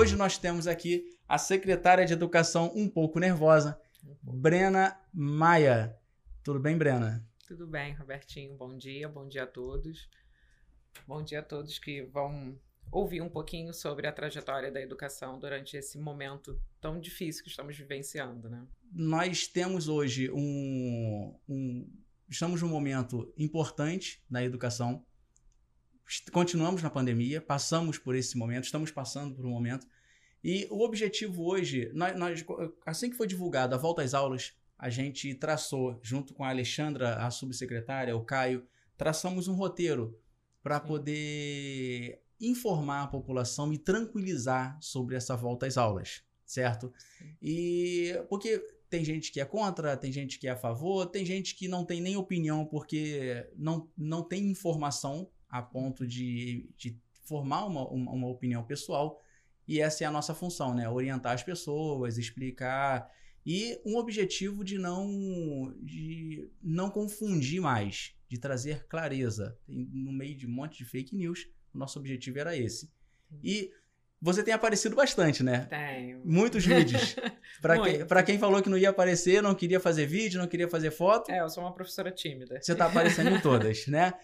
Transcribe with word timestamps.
Hoje 0.00 0.16
nós 0.16 0.38
temos 0.38 0.66
aqui 0.66 1.04
a 1.28 1.36
secretária 1.36 2.06
de 2.06 2.14
Educação 2.14 2.72
um 2.74 2.88
pouco 2.88 3.20
nervosa, 3.20 3.78
Brena 4.22 4.98
Maia. 5.12 5.94
Tudo 6.42 6.58
bem, 6.58 6.74
Brena? 6.74 7.22
Tudo 7.46 7.66
bem, 7.66 7.92
Robertinho. 7.92 8.56
Bom 8.56 8.78
dia, 8.78 9.06
bom 9.10 9.28
dia 9.28 9.42
a 9.42 9.46
todos. 9.46 10.08
Bom 11.06 11.22
dia 11.22 11.40
a 11.40 11.42
todos 11.42 11.78
que 11.78 12.00
vão 12.00 12.58
ouvir 12.90 13.20
um 13.20 13.28
pouquinho 13.28 13.74
sobre 13.74 14.06
a 14.06 14.12
trajetória 14.12 14.72
da 14.72 14.80
educação 14.80 15.38
durante 15.38 15.76
esse 15.76 15.98
momento 15.98 16.58
tão 16.80 16.98
difícil 16.98 17.44
que 17.44 17.50
estamos 17.50 17.76
vivenciando, 17.76 18.48
né? 18.48 18.66
Nós 18.90 19.46
temos 19.46 19.86
hoje 19.86 20.30
um, 20.32 21.38
um 21.46 21.86
estamos 22.26 22.62
num 22.62 22.70
momento 22.70 23.30
importante 23.36 24.24
na 24.30 24.42
educação. 24.42 25.04
Continuamos 26.32 26.82
na 26.82 26.90
pandemia, 26.90 27.40
passamos 27.40 27.96
por 27.96 28.16
esse 28.16 28.36
momento, 28.36 28.64
estamos 28.64 28.90
passando 28.90 29.32
por 29.32 29.46
um 29.46 29.50
momento. 29.50 29.86
E 30.42 30.66
o 30.70 30.82
objetivo 30.82 31.44
hoje, 31.44 31.90
nós, 31.92 32.16
nós, 32.16 32.44
assim 32.86 33.10
que 33.10 33.16
foi 33.16 33.26
divulgado 33.26 33.74
a 33.74 33.78
volta 33.78 34.02
às 34.02 34.14
aulas, 34.14 34.54
a 34.78 34.88
gente 34.88 35.34
traçou, 35.34 35.98
junto 36.02 36.32
com 36.32 36.42
a 36.42 36.48
Alexandra, 36.48 37.16
a 37.16 37.30
subsecretária, 37.30 38.16
o 38.16 38.24
Caio, 38.24 38.66
traçamos 38.96 39.48
um 39.48 39.54
roteiro 39.54 40.18
para 40.62 40.80
poder 40.80 42.22
informar 42.40 43.02
a 43.02 43.06
população 43.06 43.72
e 43.72 43.78
tranquilizar 43.78 44.78
sobre 44.80 45.16
essa 45.16 45.36
volta 45.36 45.66
às 45.66 45.76
aulas, 45.76 46.22
certo? 46.46 46.92
Sim. 46.96 47.36
E 47.42 48.24
porque 48.28 48.58
tem 48.88 49.04
gente 49.04 49.30
que 49.30 49.40
é 49.40 49.44
contra, 49.44 49.96
tem 49.96 50.10
gente 50.10 50.38
que 50.38 50.48
é 50.48 50.50
a 50.50 50.56
favor, 50.56 51.06
tem 51.06 51.24
gente 51.24 51.54
que 51.54 51.68
não 51.68 51.84
tem 51.84 52.00
nem 52.00 52.16
opinião 52.16 52.64
porque 52.64 53.46
não, 53.56 53.88
não 53.96 54.22
tem 54.22 54.50
informação 54.50 55.30
a 55.48 55.62
ponto 55.62 56.06
de, 56.06 56.68
de 56.76 56.98
formar 57.24 57.66
uma, 57.66 57.86
uma, 57.88 58.12
uma 58.12 58.28
opinião 58.28 58.64
pessoal. 58.64 59.20
E 59.70 59.80
essa 59.80 60.02
é 60.02 60.06
a 60.08 60.10
nossa 60.10 60.34
função, 60.34 60.74
né? 60.74 60.88
Orientar 60.88 61.32
as 61.32 61.44
pessoas, 61.44 62.18
explicar 62.18 63.08
e 63.46 63.80
um 63.86 63.96
objetivo 63.96 64.64
de 64.64 64.78
não 64.78 65.72
de 65.80 66.50
não 66.60 66.90
confundir 66.90 67.60
mais, 67.60 68.12
de 68.28 68.36
trazer 68.36 68.88
clareza 68.88 69.56
no 69.68 70.10
meio 70.10 70.36
de 70.36 70.44
um 70.44 70.50
monte 70.50 70.78
de 70.78 70.84
fake 70.84 71.14
news 71.14 71.46
o 71.72 71.78
nosso 71.78 72.00
objetivo 72.00 72.40
era 72.40 72.56
esse. 72.56 72.92
E 73.44 73.70
você 74.20 74.42
tem 74.42 74.52
aparecido 74.52 74.96
bastante, 74.96 75.40
né? 75.44 75.66
Tenho. 75.66 76.20
Muitos 76.24 76.66
vídeos. 76.66 77.14
Para 77.62 77.80
quem, 77.80 78.24
quem 78.26 78.38
falou 78.40 78.60
que 78.60 78.68
não 78.68 78.76
ia 78.76 78.90
aparecer, 78.90 79.40
não 79.40 79.54
queria 79.54 79.78
fazer 79.78 80.04
vídeo, 80.04 80.40
não 80.40 80.48
queria 80.48 80.68
fazer 80.68 80.90
foto. 80.90 81.30
É, 81.30 81.40
eu 81.40 81.48
sou 81.48 81.62
uma 81.62 81.72
professora 81.72 82.10
tímida. 82.10 82.60
Você 82.60 82.74
tá 82.74 82.86
aparecendo 82.86 83.30
em 83.30 83.38
todas, 83.40 83.86
né? 83.86 84.14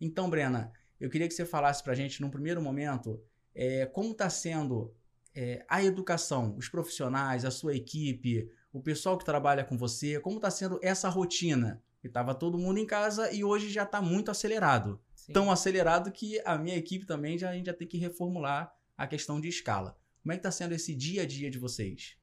Então, 0.00 0.30
Brena, 0.30 0.72
eu 1.00 1.10
queria 1.10 1.26
que 1.26 1.34
você 1.34 1.44
falasse 1.44 1.82
pra 1.82 1.92
gente, 1.92 2.20
num 2.20 2.30
primeiro 2.30 2.62
momento, 2.62 3.20
é, 3.54 3.86
como 3.86 4.12
está 4.12 4.28
sendo 4.30 4.94
é, 5.34 5.64
a 5.68 5.82
educação, 5.82 6.56
os 6.56 6.68
profissionais, 6.68 7.44
a 7.44 7.50
sua 7.50 7.74
equipe, 7.74 8.50
o 8.72 8.80
pessoal 8.80 9.18
que 9.18 9.24
trabalha 9.24 9.64
com 9.64 9.76
você, 9.76 10.20
como 10.20 10.36
está 10.36 10.50
sendo 10.50 10.78
essa 10.82 11.08
rotina? 11.08 11.82
Estava 12.02 12.34
todo 12.34 12.58
mundo 12.58 12.78
em 12.78 12.86
casa 12.86 13.30
e 13.32 13.44
hoje 13.44 13.68
já 13.68 13.84
está 13.84 14.02
muito 14.02 14.30
acelerado. 14.30 15.00
Sim. 15.22 15.32
tão 15.32 15.52
acelerado 15.52 16.10
que 16.10 16.40
a 16.44 16.58
minha 16.58 16.76
equipe 16.76 17.06
também 17.06 17.38
já, 17.38 17.50
a 17.50 17.54
gente 17.54 17.66
já 17.66 17.72
tem 17.72 17.86
que 17.86 17.96
reformular 17.96 18.74
a 18.98 19.06
questão 19.06 19.40
de 19.40 19.48
escala. 19.48 19.96
Como 20.20 20.32
é 20.32 20.36
que 20.36 20.40
está 20.40 20.50
sendo 20.50 20.74
esse 20.74 20.96
dia 20.96 21.22
a 21.22 21.26
dia 21.26 21.48
de 21.48 21.58
vocês? 21.58 22.16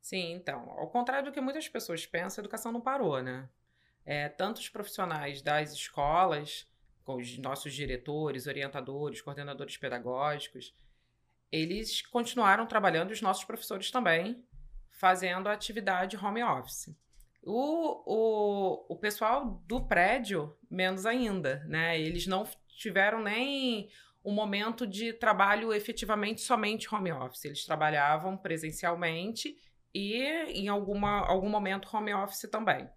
Sim, 0.00 0.34
então, 0.34 0.70
ao 0.70 0.88
contrário 0.88 1.24
do 1.24 1.32
que 1.32 1.40
muitas 1.40 1.68
pessoas 1.68 2.06
pensam, 2.06 2.40
a 2.40 2.42
educação 2.42 2.70
não 2.70 2.80
parou, 2.80 3.20
né? 3.20 3.48
É, 4.06 4.28
tanto 4.28 4.58
os 4.58 4.68
profissionais 4.68 5.42
das 5.42 5.72
escolas, 5.72 6.69
com 7.10 7.16
os 7.16 7.38
nossos 7.38 7.74
diretores, 7.74 8.46
orientadores, 8.46 9.20
coordenadores 9.20 9.76
pedagógicos, 9.76 10.72
eles 11.50 12.02
continuaram 12.02 12.66
trabalhando, 12.66 13.10
os 13.10 13.20
nossos 13.20 13.44
professores 13.44 13.90
também, 13.90 14.44
fazendo 14.88 15.48
a 15.48 15.52
atividade 15.52 16.16
home 16.16 16.42
office. 16.42 16.94
O, 17.42 18.02
o, 18.06 18.94
o 18.94 18.96
pessoal 18.96 19.60
do 19.66 19.80
prédio, 19.80 20.56
menos 20.70 21.04
ainda, 21.04 21.64
né? 21.66 21.98
Eles 21.98 22.26
não 22.26 22.46
tiveram 22.76 23.22
nem 23.22 23.90
um 24.24 24.32
momento 24.32 24.86
de 24.86 25.12
trabalho 25.12 25.72
efetivamente 25.72 26.42
somente 26.42 26.94
home 26.94 27.10
office. 27.10 27.44
Eles 27.46 27.64
trabalhavam 27.64 28.36
presencialmente 28.36 29.56
e 29.92 30.22
em 30.54 30.68
alguma, 30.68 31.26
algum 31.26 31.48
momento 31.48 31.88
home 31.92 32.14
office 32.14 32.48
também. 32.50 32.88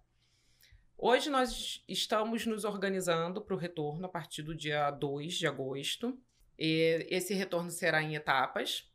Hoje 0.96 1.28
nós 1.28 1.84
estamos 1.88 2.46
nos 2.46 2.64
organizando 2.64 3.40
para 3.40 3.54
o 3.54 3.58
retorno 3.58 4.06
a 4.06 4.08
partir 4.08 4.42
do 4.42 4.54
dia 4.54 4.90
2 4.90 5.34
de 5.34 5.46
agosto. 5.46 6.18
E 6.58 7.06
esse 7.10 7.34
retorno 7.34 7.70
será 7.70 8.02
em 8.02 8.14
etapas. 8.14 8.90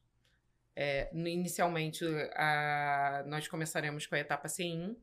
É, 0.75 1.11
inicialmente, 1.13 2.05
a, 2.35 3.23
nós 3.27 3.47
começaremos 3.47 4.07
com 4.07 4.15
a 4.15 4.19
etapa 4.19 4.47
CIM, 4.47 4.95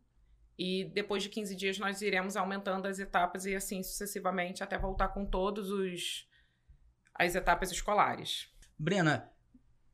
e 0.59 0.85
depois 0.85 1.23
de 1.23 1.29
15 1.29 1.55
dias 1.55 1.79
nós 1.79 2.01
iremos 2.01 2.37
aumentando 2.37 2.87
as 2.87 2.99
etapas 2.99 3.45
e 3.45 3.55
assim 3.55 3.83
sucessivamente 3.83 4.63
até 4.63 4.79
voltar 4.79 5.09
com 5.09 5.27
todos 5.27 5.71
os 5.71 6.27
as 7.15 7.35
etapas 7.35 7.71
escolares. 7.71 8.49
Brena, 8.79 9.31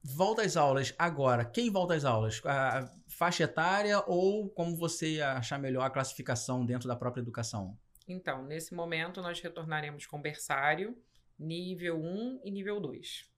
volta 0.03 0.43
às 0.43 0.57
aulas 0.57 0.95
agora. 0.99 1.45
Quem 1.45 1.71
volta 1.71 1.95
às 1.95 2.05
aulas? 2.05 2.41
A 2.45 2.89
faixa 3.23 3.45
etária 3.45 4.03
ou 4.09 4.51
como 4.51 4.77
você 4.77 5.21
achar 5.21 5.57
melhor 5.57 5.85
a 5.85 5.91
classificação 5.91 6.67
dentro 6.67 6.89
da 6.89 6.97
própria 6.97 7.21
educação? 7.21 7.79
Então, 8.09 8.43
nesse 8.43 8.75
momento 8.75 9.23
nós 9.23 9.41
retornaremos 9.41 10.07
com 10.07 10.21
berçário, 10.21 10.99
nível 11.39 12.03
1 12.03 12.41
e 12.43 12.51
nível 12.51 12.81
2. 12.81 13.31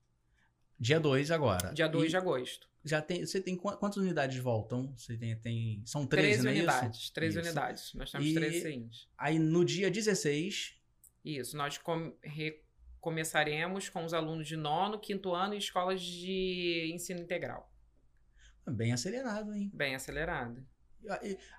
Dia 0.79 0.99
2 0.99 1.29
agora. 1.29 1.71
Dia 1.71 1.87
2 1.87 2.09
de 2.09 2.17
agosto. 2.17 2.67
Já 2.83 2.99
tem, 2.99 3.23
você 3.23 3.39
tem 3.39 3.55
quantas 3.55 3.97
unidades 3.97 4.39
voltam? 4.39 4.91
Você 4.97 5.15
tem, 5.17 5.35
tem 5.37 5.83
são 5.85 6.07
13, 6.07 6.41
três 6.41 6.45
é 6.45 6.49
unidades, 6.49 6.99
isso? 7.01 7.13
Três 7.13 7.35
isso. 7.35 7.45
unidades. 7.45 7.93
Nós 7.93 8.11
temos 8.11 8.27
e, 8.27 8.33
três 8.33 8.63
CINs. 8.63 9.07
Aí 9.15 9.37
no 9.37 9.63
dia 9.63 9.91
16. 9.91 10.79
Isso, 11.23 11.55
nós 11.55 11.77
com, 11.77 12.11
começaremos 12.99 13.87
com 13.87 14.03
os 14.03 14.15
alunos 14.15 14.47
de 14.47 14.57
nono, 14.57 14.97
quinto 14.97 15.31
ano 15.31 15.53
e 15.53 15.59
escolas 15.59 16.01
de 16.01 16.91
ensino 16.91 17.21
integral. 17.21 17.71
Bem 18.67 18.93
acelerado, 18.93 19.53
hein? 19.53 19.71
Bem 19.73 19.95
acelerado. 19.95 20.65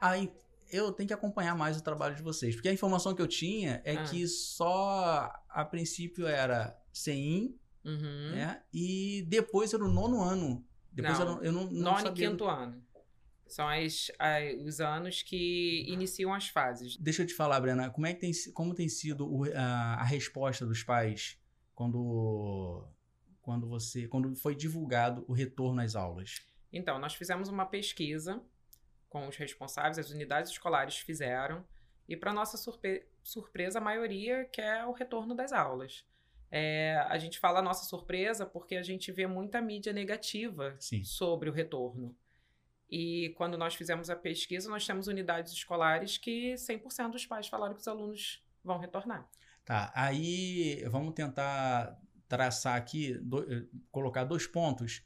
Aí, 0.01 0.33
eu 0.71 0.93
tenho 0.93 1.07
que 1.07 1.15
acompanhar 1.15 1.57
mais 1.57 1.77
o 1.77 1.83
trabalho 1.83 2.15
de 2.15 2.23
vocês. 2.23 2.55
Porque 2.55 2.69
a 2.69 2.73
informação 2.73 3.15
que 3.15 3.23
eu 3.23 3.29
tinha 3.29 3.81
é 3.85 3.97
ah. 3.97 4.05
que 4.05 4.27
só 4.27 5.33
a 5.49 5.65
princípio 5.65 6.27
era 6.27 6.77
CEIM, 6.93 7.57
uhum. 7.85 8.33
né? 8.33 8.63
E 8.73 9.25
depois 9.29 9.73
era 9.73 9.85
o 9.85 9.89
nono 9.89 10.21
ano 10.21 10.67
depois 10.97 11.19
não, 11.19 11.43
eu 11.43 11.53
não, 11.53 11.65
não 11.65 11.83
nono 11.83 12.01
sabia... 12.01 12.27
e 12.27 12.31
quinto 12.31 12.47
ano. 12.47 12.83
São 13.47 13.69
as, 13.69 14.11
as, 14.19 14.63
os 14.65 14.81
anos 14.81 15.23
que 15.23 15.85
iniciam 15.87 16.35
as 16.35 16.49
fases. 16.49 16.97
Deixa 16.97 17.23
eu 17.23 17.27
te 17.27 17.35
falar, 17.35 17.61
Brena, 17.61 17.91
como, 17.91 18.07
é 18.07 18.15
que 18.15 18.21
tem, 18.21 18.33
como 18.53 18.75
tem 18.75 18.89
sido 18.89 19.31
o, 19.31 19.45
a, 19.45 20.01
a, 20.01 20.05
resposta 20.05 20.67
dos 20.67 20.83
pais 20.83 21.39
quando, 21.75 22.89
quando, 23.43 23.69
você, 23.69 24.09
quando 24.09 24.35
foi 24.35 24.57
divulgado 24.57 25.25
o 25.29 25.33
retorno 25.33 25.81
às 25.81 25.95
aulas? 25.95 26.43
Então, 26.77 26.99
nós 26.99 27.15
fizemos 27.15 27.49
uma 27.49 27.67
pesquisa 27.67 28.43
com 29.09 29.27
os 29.27 29.37
responsáveis, 29.37 29.99
as 29.99 30.11
unidades 30.11 30.51
escolares 30.51 30.99
fizeram, 30.99 31.65
e 32.09 32.17
para 32.17 32.33
nossa 32.33 32.57
surpre 32.57 33.07
surpresa, 33.23 33.79
a 33.79 33.83
maioria 33.83 34.45
quer 34.45 34.85
o 34.85 34.93
retorno 34.93 35.35
das 35.35 35.53
aulas. 35.53 36.05
É, 36.49 36.97
a 37.09 37.19
gente 37.19 37.41
fala 37.41 37.59
a 37.59 37.63
nossa 37.63 37.85
surpresa 37.85 38.47
porque 38.47 38.77
a 38.77 38.83
gente 38.83 39.11
vê 39.11 39.27
muita 39.27 39.61
mídia 39.61 39.93
negativa 39.93 40.77
Sim. 40.79 41.03
sobre 41.03 41.51
o 41.51 41.53
retorno. 41.53 42.17
E 42.89 43.35
quando 43.37 43.59
nós 43.59 43.75
fizemos 43.75 44.09
a 44.11 44.15
pesquisa, 44.15 44.71
nós 44.71 44.87
temos 44.87 45.09
unidades 45.09 45.53
escolares 45.53 46.19
que 46.19 46.55
100% 46.55 47.11
dos 47.11 47.27
pais 47.27 47.49
falaram 47.49 47.75
que 47.75 47.81
os 47.81 47.89
alunos 47.89 48.45
vão 48.63 48.79
retornar. 48.79 49.29
Tá, 49.65 49.91
aí 49.93 50.85
vamos 50.89 51.15
tentar 51.15 52.01
traçar 52.29 52.77
aqui, 52.77 53.15
do, 53.15 53.43
eh, 53.53 53.67
colocar 53.91 54.23
dois 54.23 54.47
pontos 54.47 55.05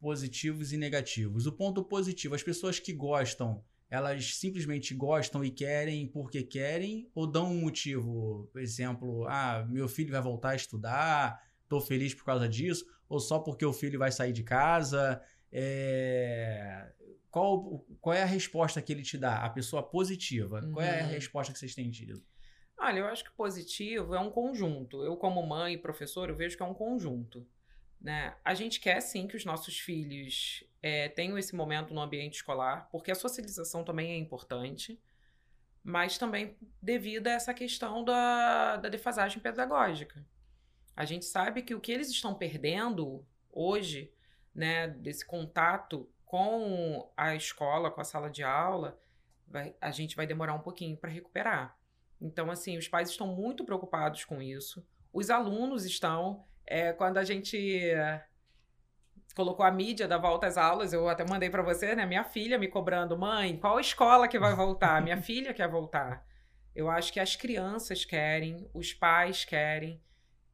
positivos 0.00 0.72
e 0.72 0.76
negativos. 0.76 1.46
O 1.46 1.52
ponto 1.52 1.84
positivo, 1.84 2.34
as 2.34 2.42
pessoas 2.42 2.78
que 2.78 2.92
gostam 2.92 3.62
elas 3.90 4.36
simplesmente 4.36 4.94
gostam 4.94 5.44
e 5.44 5.50
querem 5.50 6.06
porque 6.06 6.44
querem 6.44 7.10
ou 7.12 7.26
dão 7.26 7.50
um 7.50 7.60
motivo, 7.60 8.48
por 8.52 8.62
exemplo, 8.62 9.26
ah, 9.28 9.66
meu 9.68 9.88
filho 9.88 10.12
vai 10.12 10.22
voltar 10.22 10.50
a 10.50 10.54
estudar, 10.54 11.42
tô 11.68 11.80
feliz 11.80 12.14
por 12.14 12.24
causa 12.24 12.48
disso, 12.48 12.86
ou 13.08 13.18
só 13.18 13.40
porque 13.40 13.66
o 13.66 13.72
filho 13.72 13.98
vai 13.98 14.12
sair 14.12 14.32
de 14.32 14.44
casa, 14.44 15.20
é... 15.50 16.88
qual, 17.32 17.84
qual 18.00 18.14
é 18.14 18.22
a 18.22 18.26
resposta 18.26 18.80
que 18.80 18.92
ele 18.92 19.02
te 19.02 19.18
dá? 19.18 19.44
A 19.44 19.50
pessoa 19.50 19.82
positiva, 19.82 20.60
uhum. 20.60 20.72
qual 20.72 20.86
é 20.86 21.00
a 21.00 21.04
uhum. 21.04 21.10
resposta 21.10 21.52
que 21.52 21.58
vocês 21.58 21.74
têm 21.74 21.90
tido? 21.90 22.22
Olha, 22.78 23.00
eu 23.00 23.06
acho 23.06 23.24
que 23.24 23.32
positivo 23.32 24.14
é 24.14 24.20
um 24.20 24.30
conjunto. 24.30 25.02
Eu, 25.02 25.16
como 25.16 25.44
mãe 25.44 25.74
e 25.74 25.78
professor, 25.78 26.30
eu 26.30 26.36
vejo 26.36 26.56
que 26.56 26.62
é 26.62 26.66
um 26.66 26.72
conjunto. 26.72 27.44
Né? 28.00 28.34
A 28.44 28.54
gente 28.54 28.80
quer 28.80 29.00
sim 29.00 29.26
que 29.26 29.36
os 29.36 29.44
nossos 29.44 29.78
filhos 29.78 30.64
é, 30.82 31.08
tenham 31.08 31.36
esse 31.36 31.54
momento 31.54 31.92
no 31.92 32.00
ambiente 32.00 32.36
escolar, 32.36 32.88
porque 32.90 33.10
a 33.10 33.14
socialização 33.14 33.84
também 33.84 34.12
é 34.12 34.16
importante, 34.16 34.98
mas 35.82 36.16
também 36.18 36.56
devido 36.80 37.26
a 37.26 37.32
essa 37.32 37.52
questão 37.52 38.04
da, 38.04 38.76
da 38.76 38.88
defasagem 38.88 39.40
pedagógica. 39.40 40.24
A 40.96 41.04
gente 41.04 41.24
sabe 41.24 41.62
que 41.62 41.74
o 41.74 41.80
que 41.80 41.92
eles 41.92 42.10
estão 42.10 42.34
perdendo 42.34 43.26
hoje 43.50 44.12
né, 44.54 44.88
desse 44.88 45.24
contato 45.24 46.08
com 46.24 47.10
a 47.16 47.34
escola, 47.34 47.90
com 47.90 48.00
a 48.00 48.04
sala 48.04 48.30
de 48.30 48.42
aula, 48.42 49.00
vai, 49.46 49.74
a 49.80 49.90
gente 49.90 50.14
vai 50.14 50.26
demorar 50.26 50.54
um 50.54 50.60
pouquinho 50.60 50.96
para 50.96 51.10
recuperar. 51.10 51.76
Então, 52.20 52.50
assim, 52.50 52.76
os 52.76 52.86
pais 52.86 53.10
estão 53.10 53.26
muito 53.26 53.64
preocupados 53.64 54.24
com 54.24 54.40
isso. 54.42 54.86
Os 55.12 55.30
alunos 55.30 55.84
estão. 55.84 56.46
É, 56.70 56.92
quando 56.92 57.18
a 57.18 57.24
gente 57.24 57.92
colocou 59.34 59.66
a 59.66 59.72
mídia 59.72 60.06
da 60.06 60.16
volta 60.16 60.46
às 60.46 60.56
aulas, 60.56 60.92
eu 60.92 61.08
até 61.08 61.26
mandei 61.28 61.50
para 61.50 61.62
você, 61.62 61.96
né? 61.96 62.06
Minha 62.06 62.22
filha 62.22 62.56
me 62.56 62.68
cobrando, 62.68 63.18
mãe, 63.18 63.56
qual 63.56 63.80
escola 63.80 64.28
que 64.28 64.38
vai 64.38 64.54
voltar? 64.54 65.02
Minha 65.02 65.16
filha 65.20 65.52
quer 65.52 65.68
voltar. 65.68 66.24
Eu 66.72 66.88
acho 66.88 67.12
que 67.12 67.18
as 67.18 67.34
crianças 67.34 68.04
querem, 68.04 68.70
os 68.72 68.92
pais 68.92 69.44
querem. 69.44 70.00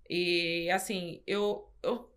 E, 0.08 0.70
assim, 0.70 1.22
eu, 1.26 1.70
eu 1.82 2.10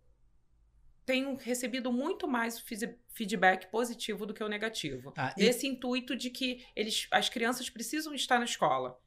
tenho 1.06 1.36
recebido 1.36 1.92
muito 1.92 2.26
mais 2.26 2.64
feedback 3.10 3.70
positivo 3.70 4.26
do 4.26 4.34
que 4.34 4.44
o 4.44 4.48
negativo. 4.48 5.14
Ah, 5.18 5.36
e... 5.38 5.44
Nesse 5.44 5.68
intuito 5.68 6.16
de 6.16 6.30
que 6.30 6.66
eles, 6.74 7.06
as 7.12 7.28
crianças 7.28 7.70
precisam 7.70 8.14
estar 8.14 8.40
na 8.40 8.46
escola 8.46 8.98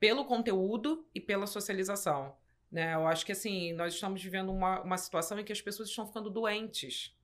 pelo 0.00 0.24
conteúdo 0.24 1.06
e 1.14 1.20
pela 1.20 1.46
socialização. 1.46 2.34
Né? 2.70 2.94
Eu 2.94 3.06
acho 3.06 3.24
que 3.24 3.32
assim, 3.32 3.72
nós 3.72 3.94
estamos 3.94 4.22
vivendo 4.22 4.50
uma, 4.50 4.80
uma 4.82 4.98
situação 4.98 5.38
em 5.38 5.44
que 5.44 5.52
as 5.52 5.60
pessoas 5.60 5.88
estão 5.88 6.06
ficando 6.06 6.28
doentes 6.28 7.16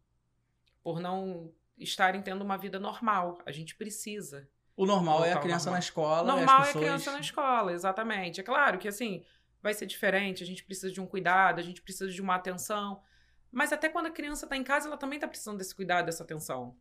por 0.83 1.01
não 1.01 1.53
estarem 1.79 2.23
tendo 2.23 2.43
uma 2.43 2.57
vida 2.57 2.79
normal. 2.79 3.39
A 3.45 3.53
gente 3.53 3.75
precisa. 3.75 4.49
O 4.77 4.87
normal 4.87 5.25
é 5.25 5.33
a 5.33 5.39
criança 5.39 5.71
na 5.71 5.79
escola. 5.79 6.27
Normal 6.27 6.63
pessoas... 6.63 6.75
é 6.75 6.79
a 6.79 6.83
criança 6.83 7.13
na 7.13 7.21
escola, 7.21 7.73
exatamente. 7.73 8.41
É 8.41 8.45
claro 8.45 8.79
que 8.79 8.89
assim, 8.89 9.25
vai 9.63 9.73
ser 9.73 9.87
diferente, 9.87 10.43
a 10.43 10.47
gente 10.47 10.65
precisa 10.65 10.93
de 10.93 11.01
um 11.01 11.07
cuidado, 11.07 11.59
a 11.59 11.63
gente 11.63 11.81
precisa 11.81 12.11
de 12.11 12.21
uma 12.21 12.35
atenção. 12.35 13.03
Mas 13.51 13.73
até 13.73 13.89
quando 13.89 14.07
a 14.07 14.11
criança 14.11 14.47
está 14.47 14.57
em 14.57 14.65
casa, 14.65 14.89
ela 14.89 14.97
também 14.97 15.17
está 15.17 15.29
precisando 15.29 15.59
desse 15.59 15.75
cuidado, 15.75 16.07
dessa 16.07 16.25
atenção. 16.25 16.77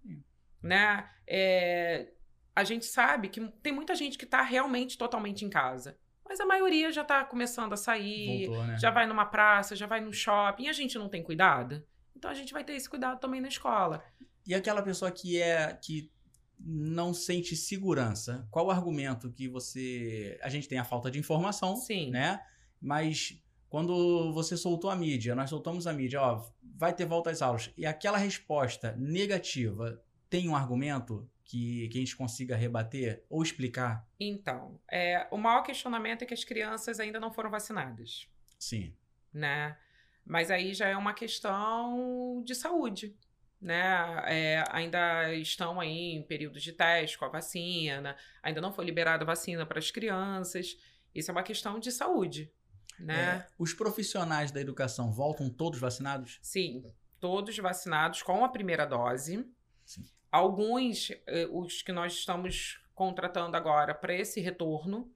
Né? 0.62 1.08
É, 1.28 2.12
a 2.56 2.64
gente 2.64 2.86
sabe 2.86 3.30
que 3.30 3.48
tem 3.62 3.72
muita 3.72 3.94
gente 3.94 4.18
que 4.18 4.26
está 4.26 4.42
realmente 4.42 4.98
totalmente 4.98 5.46
em 5.46 5.50
casa. 5.50 5.98
Mas 6.28 6.40
a 6.40 6.46
maioria 6.46 6.92
já 6.92 7.02
está 7.02 7.24
começando 7.24 7.74
a 7.74 7.78
sair, 7.78 8.48
Voltou, 8.48 8.66
né? 8.66 8.78
já 8.80 8.90
vai 8.90 9.06
numa 9.06 9.26
praça, 9.26 9.76
já 9.76 9.86
vai 9.86 10.02
no 10.02 10.14
shopping, 10.14 10.64
e 10.64 10.70
a 10.70 10.74
gente 10.74 10.98
não 10.98 11.10
tem 11.10 11.22
cuidado. 11.22 11.84
Então 12.16 12.32
a 12.32 12.34
gente 12.34 12.54
vai 12.54 12.64
ter 12.64 12.74
esse 12.74 12.90
cuidado 12.90 13.20
também 13.20 13.42
na 13.42 13.48
escola. 13.48 14.04
E 14.46 14.54
aquela 14.56 14.82
pessoa 14.82 15.12
que 15.12 15.42
é 15.42 15.74
que 15.74 16.12
não 16.60 17.14
sente 17.14 17.56
segurança, 17.56 18.48
qual 18.50 18.68
o 18.68 18.72
argumento 18.72 19.32
que 19.32 19.48
você. 19.48 20.40
A 20.42 20.50
gente 20.50 20.68
tem 20.68 20.78
a 20.78 20.84
falta 20.84 21.12
de 21.12 21.20
informação, 21.20 21.76
Sim. 21.76 22.12
né? 22.12 22.40
Mas 22.82 23.42
quando 23.70 24.32
você 24.34 24.56
soltou 24.56 24.90
a 24.90 24.96
mídia, 24.96 25.36
nós 25.36 25.50
soltamos 25.50 25.88
a 25.88 25.94
mídia, 25.94 26.22
ó, 26.22 26.46
vai 26.76 26.94
ter 26.94 27.06
volta 27.06 27.32
às 27.32 27.42
aulas, 27.42 27.72
e 27.76 27.86
aquela 27.86 28.18
resposta 28.18 28.96
negativa 28.98 30.02
tem 30.30 30.48
um 30.48 30.56
argumento 30.56 31.28
que, 31.54 31.88
que 31.90 32.00
a 32.00 32.02
gente 32.02 32.16
consiga 32.16 32.56
rebater 32.56 33.24
ou 33.30 33.44
explicar? 33.44 34.08
Então, 34.20 34.80
é, 34.92 35.28
o 35.30 35.38
maior 35.38 35.62
questionamento 35.62 36.24
é 36.24 36.26
que 36.26 36.34
as 36.34 36.44
crianças 36.44 37.00
ainda 37.00 37.20
não 37.20 37.32
foram 37.32 37.52
vacinadas. 37.52 38.28
Sim. 38.58 38.96
Né? 39.32 39.78
Mas 40.26 40.50
aí 40.50 40.74
já 40.74 40.88
é 40.88 40.98
uma 40.98 41.14
questão 41.14 42.42
de 42.44 42.56
saúde. 42.56 43.16
Né? 43.62 43.84
É, 44.26 44.64
ainda 44.72 45.32
estão 45.36 45.80
aí 45.80 46.16
em 46.16 46.24
períodos 46.24 46.64
de 46.64 46.74
teste 46.74 47.20
com 47.20 47.26
a 47.26 47.30
vacina, 47.30 48.18
ainda 48.42 48.60
não 48.60 48.74
foi 48.74 48.84
liberada 48.84 49.24
a 49.24 49.28
vacina 49.28 49.64
para 49.64 49.78
as 49.78 49.92
crianças. 49.92 50.76
Isso 51.14 51.30
é 51.30 51.34
uma 51.34 51.44
questão 51.44 51.78
de 51.78 51.92
saúde. 51.92 52.52
Né? 52.98 53.46
É, 53.46 53.48
os 53.60 53.76
profissionais 53.76 54.52
da 54.52 54.60
educação 54.60 55.12
voltam 55.12 55.52
todos 55.52 55.80
vacinados? 55.80 56.40
Sim, 56.42 56.84
todos 57.20 57.56
vacinados 57.60 58.24
com 58.24 58.44
a 58.44 58.50
primeira 58.50 58.88
dose. 58.88 59.48
Sim. 59.86 60.04
Alguns, 60.32 61.12
eh, 61.28 61.48
os 61.52 61.82
que 61.82 61.92
nós 61.92 62.14
estamos 62.14 62.82
contratando 62.96 63.58
agora 63.58 63.94
para 63.94 64.14
esse 64.14 64.40
retorno, 64.40 65.12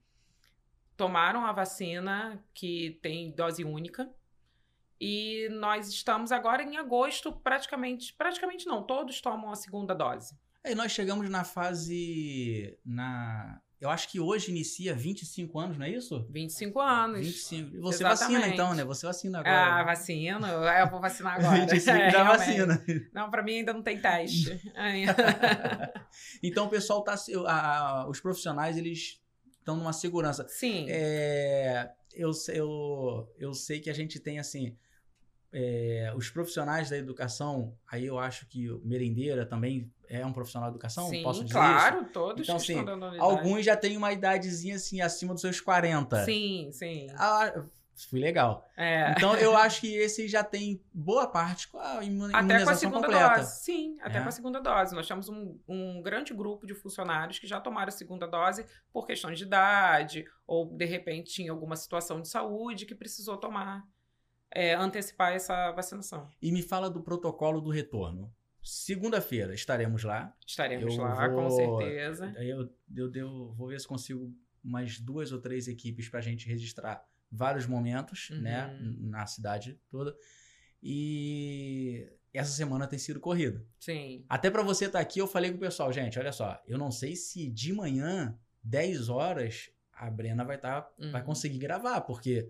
tomaram 0.95 1.45
a 1.45 1.51
vacina 1.51 2.43
que 2.53 2.99
tem 3.01 3.31
dose 3.31 3.63
única. 3.63 4.11
E 4.99 5.47
nós 5.51 5.89
estamos 5.89 6.31
agora 6.31 6.63
em 6.63 6.77
agosto, 6.77 7.31
praticamente, 7.31 8.13
praticamente 8.13 8.65
não, 8.65 8.81
todos 8.81 9.21
tomam 9.21 9.51
a 9.51 9.55
segunda 9.55 9.93
dose. 9.93 10.35
E 10.65 10.73
nós 10.73 10.91
chegamos 10.91 11.29
na 11.29 11.43
fase 11.43 12.77
na 12.83 13.61
eu 13.79 13.89
acho 13.91 14.09
que 14.09 14.19
hoje 14.19 14.49
inicia 14.49 14.95
25 14.95 15.59
anos, 15.59 15.77
não 15.77 15.85
é 15.85 15.91
isso? 15.91 16.25
25 16.31 16.79
anos. 16.79 17.19
25. 17.19 17.81
Você 17.81 18.03
Exatamente. 18.03 18.39
vacina 18.39 18.47
então, 18.47 18.73
né? 18.73 18.83
Você 18.83 19.05
vacina 19.05 19.39
agora. 19.39 19.81
Ah, 19.81 19.83
vacino. 19.83 20.47
Eu 20.47 20.89
vou 20.89 20.99
vacinar 20.99 21.35
agora. 21.39 21.65
25 21.67 21.97
é, 21.97 22.09
já 22.09 22.23
realmente. 22.23 22.37
vacina. 22.37 22.85
Não, 23.13 23.29
para 23.29 23.43
mim 23.43 23.57
ainda 23.57 23.73
não 23.73 23.83
tem 23.83 23.99
teste. 23.99 24.59
então 26.41 26.65
o 26.65 26.69
pessoal 26.69 27.03
tá. 27.03 27.15
A, 27.45 27.77
a, 28.01 28.09
os 28.09 28.19
profissionais, 28.19 28.77
eles 28.77 29.21
estão 29.59 29.75
numa 29.75 29.93
segurança. 29.93 30.47
Sim. 30.47 30.87
É, 30.89 31.91
eu, 32.13 32.31
eu, 32.49 33.31
eu 33.37 33.53
sei 33.53 33.79
que 33.79 33.91
a 33.91 33.93
gente 33.93 34.19
tem 34.19 34.39
assim 34.39 34.75
é, 35.59 36.13
os 36.15 36.29
profissionais 36.29 36.87
da 36.87 36.97
educação, 36.97 37.75
aí 37.91 38.05
eu 38.05 38.19
acho 38.19 38.45
que 38.45 38.69
merendeira 38.83 39.43
também 39.43 39.91
é 40.07 40.23
um 40.23 40.31
profissional 40.31 40.69
da 40.69 40.75
educação, 40.75 41.09
Sim, 41.09 41.23
posso 41.23 41.43
dizer 41.43 41.57
claro, 41.57 42.01
isso? 42.03 42.11
todos 42.11 42.43
então, 42.43 42.55
assim, 42.57 42.85
alguns 43.17 43.65
já 43.65 43.75
têm 43.75 43.97
uma 43.97 44.13
idadezinha 44.13 44.75
assim 44.75 45.01
acima 45.01 45.33
dos 45.33 45.41
seus 45.41 45.59
40. 45.59 46.25
Sim, 46.25 46.69
sim. 46.71 47.07
Ah, 47.15 47.63
fui 48.07 48.19
legal. 48.19 48.69
É. 48.77 49.15
Então 49.17 49.35
eu 49.35 49.57
acho 49.57 49.81
que 49.81 49.95
esse 49.95 50.27
já 50.27 50.43
tem 50.43 50.79
boa 50.93 51.25
parte 51.25 51.67
com 51.69 51.79
a 51.79 52.03
imunização 52.03 52.45
até 52.45 52.63
com 52.63 52.69
a 52.69 52.75
segunda 52.75 53.07
completa. 53.07 53.35
dose. 53.37 53.63
Sim, 53.63 53.97
até 53.99 54.19
é. 54.19 54.21
com 54.21 54.29
a 54.29 54.31
segunda 54.31 54.61
dose. 54.61 54.93
Nós 54.93 55.07
temos 55.07 55.27
um, 55.27 55.57
um 55.67 56.03
grande 56.03 56.35
grupo 56.35 56.67
de 56.67 56.75
funcionários 56.75 57.39
que 57.39 57.47
já 57.47 57.59
tomaram 57.59 57.87
a 57.87 57.91
segunda 57.91 58.27
dose 58.27 58.63
por 58.93 59.07
questões 59.07 59.39
de 59.39 59.45
idade 59.45 60.23
ou 60.45 60.67
de 60.67 60.85
repente 60.85 61.33
tinha 61.33 61.51
alguma 61.51 61.75
situação 61.75 62.21
de 62.21 62.29
saúde 62.29 62.85
que 62.85 62.93
precisou 62.93 63.37
tomar 63.37 63.83
é, 64.51 64.73
antecipar 64.73 65.33
essa 65.33 65.71
vacinação. 65.71 66.29
E 66.41 66.51
me 66.51 66.61
fala 66.61 66.89
do 66.89 67.01
protocolo 67.01 67.61
do 67.61 67.69
retorno. 67.69 68.33
Segunda-feira 68.61 69.53
estaremos 69.53 70.03
lá. 70.03 70.35
Estaremos 70.45 70.95
eu 70.95 71.01
lá, 71.01 71.27
vou, 71.27 71.43
com 71.43 71.49
certeza. 71.49 72.33
Eu, 72.37 72.69
eu, 72.95 73.11
eu, 73.13 73.53
vou 73.53 73.67
ver 73.67 73.79
se 73.79 73.87
consigo 73.87 74.33
umas 74.63 74.99
duas 74.99 75.31
ou 75.31 75.39
três 75.39 75.67
equipes 75.67 76.09
para 76.09 76.19
a 76.19 76.23
gente 76.23 76.47
registrar 76.47 77.05
vários 77.31 77.65
momentos, 77.65 78.29
uhum. 78.29 78.41
né, 78.41 78.77
na 78.99 79.25
cidade 79.25 79.79
toda. 79.89 80.15
E 80.81 82.07
essa 82.33 82.51
semana 82.51 82.87
tem 82.87 82.99
sido 82.99 83.19
corrida. 83.19 83.65
Sim. 83.79 84.25
Até 84.27 84.49
para 84.49 84.63
você 84.63 84.85
estar 84.85 84.99
tá 84.99 85.03
aqui, 85.03 85.19
eu 85.19 85.27
falei 85.27 85.51
com 85.51 85.57
o 85.57 85.61
pessoal, 85.61 85.91
gente, 85.91 86.19
olha 86.19 86.31
só, 86.31 86.61
eu 86.67 86.77
não 86.77 86.91
sei 86.91 87.15
se 87.15 87.49
de 87.49 87.73
manhã, 87.73 88.37
10 88.63 89.09
horas, 89.09 89.71
a 89.93 90.09
Brena 90.09 90.43
vai 90.43 90.57
estar 90.57 90.81
tá, 90.81 90.93
uhum. 90.99 91.11
vai 91.11 91.23
conseguir 91.23 91.57
gravar, 91.57 92.01
porque 92.01 92.49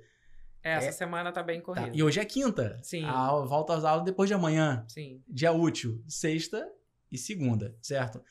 essa 0.63 0.87
é, 0.87 0.91
semana 0.91 1.31
tá 1.31 1.41
bem 1.41 1.61
corrida. 1.61 1.87
Tá. 1.87 1.93
E 1.95 2.03
hoje 2.03 2.19
é 2.19 2.25
quinta. 2.25 2.79
Sim. 2.83 3.03
A 3.05 3.31
volta 3.41 3.75
às 3.75 3.83
aulas 3.83 4.05
depois 4.05 4.27
de 4.27 4.33
amanhã. 4.33 4.85
Sim. 4.87 5.23
Dia 5.27 5.51
útil, 5.51 6.03
sexta 6.07 6.69
e 7.11 7.17
segunda, 7.17 7.75
certo? 7.81 8.23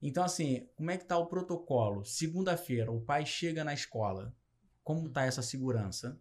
Então, 0.00 0.24
assim, 0.24 0.68
como 0.76 0.90
é 0.90 0.96
que 0.96 1.04
tá 1.04 1.18
o 1.18 1.26
protocolo? 1.26 2.04
Segunda-feira, 2.04 2.92
o 2.92 3.00
pai 3.00 3.26
chega 3.26 3.64
na 3.64 3.74
escola. 3.74 4.34
Como 4.84 5.08
tá 5.08 5.24
essa 5.24 5.42
segurança? 5.42 6.20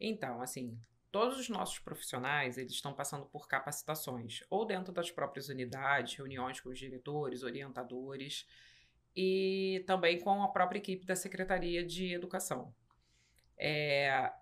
Então, 0.00 0.40
assim, 0.40 0.78
todos 1.10 1.38
os 1.38 1.48
nossos 1.48 1.78
profissionais, 1.78 2.56
eles 2.56 2.72
estão 2.72 2.94
passando 2.94 3.26
por 3.26 3.48
capacitações, 3.48 4.42
ou 4.48 4.64
dentro 4.64 4.92
das 4.92 5.10
próprias 5.10 5.48
unidades, 5.48 6.16
reuniões 6.16 6.60
com 6.60 6.70
os 6.70 6.78
diretores, 6.78 7.42
orientadores, 7.42 8.46
e 9.14 9.84
também 9.86 10.18
com 10.20 10.42
a 10.42 10.48
própria 10.48 10.78
equipe 10.78 11.04
da 11.04 11.14
Secretaria 11.14 11.84
de 11.84 12.14
Educação. 12.14 12.74
É, 13.58 14.32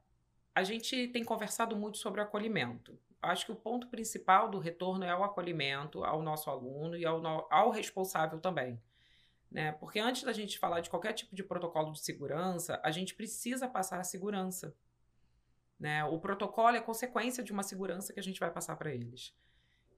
a 0.54 0.62
gente 0.62 1.08
tem 1.08 1.24
conversado 1.24 1.76
muito 1.76 1.98
sobre 1.98 2.20
o 2.20 2.24
acolhimento. 2.24 2.98
Acho 3.22 3.46
que 3.46 3.52
o 3.52 3.56
ponto 3.56 3.86
principal 3.88 4.48
do 4.48 4.58
retorno 4.58 5.04
é 5.04 5.14
o 5.14 5.22
acolhimento 5.22 6.02
ao 6.04 6.22
nosso 6.22 6.48
aluno 6.50 6.96
e 6.96 7.04
ao, 7.04 7.22
ao 7.52 7.70
responsável 7.70 8.40
também. 8.40 8.80
Né? 9.50 9.72
Porque 9.72 9.98
antes 9.98 10.22
da 10.22 10.32
gente 10.32 10.58
falar 10.58 10.80
de 10.80 10.88
qualquer 10.88 11.12
tipo 11.12 11.34
de 11.34 11.42
protocolo 11.42 11.92
de 11.92 12.00
segurança, 12.00 12.80
a 12.82 12.90
gente 12.90 13.14
precisa 13.14 13.68
passar 13.68 14.00
a 14.00 14.04
segurança. 14.04 14.74
Né? 15.78 16.04
O 16.04 16.18
protocolo 16.18 16.76
é 16.76 16.80
consequência 16.80 17.42
de 17.42 17.52
uma 17.52 17.62
segurança 17.62 18.12
que 18.12 18.20
a 18.20 18.22
gente 18.22 18.40
vai 18.40 18.50
passar 18.50 18.76
para 18.76 18.92
eles. 18.92 19.34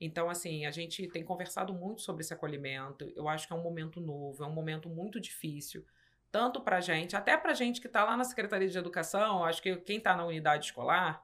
Então, 0.01 0.29
assim, 0.29 0.67
a 0.67 0.71
gente 0.71 1.07
tem 1.09 1.25
conversado 1.25 1.73
muito 1.73 2.03
sobre 2.03 2.23
esse 2.23 2.35
acolhimento. 2.35 3.13
Eu 3.15 3.29
acho 3.29 3.47
que 3.47 3.53
é 3.53 3.57
um 3.57 3.63
momento 3.63 4.01
novo, 4.01 4.43
é 4.43 4.47
um 4.47 4.53
momento 4.53 4.89
muito 4.89 5.21
difícil 5.21 5.85
tanto 6.33 6.61
para 6.61 6.81
gente, 6.81 7.15
até 7.15 7.37
para 7.37 7.55
gente 7.55 7.81
que 7.81 7.87
está 7.87 8.03
lá 8.03 8.17
na 8.17 8.25
Secretaria 8.25 8.69
de 8.69 8.77
Educação, 8.77 9.45
acho 9.45 9.63
que 9.63 9.77
quem 9.77 9.99
está 9.99 10.17
na 10.17 10.25
unidade 10.25 10.67
escolar, 10.67 11.23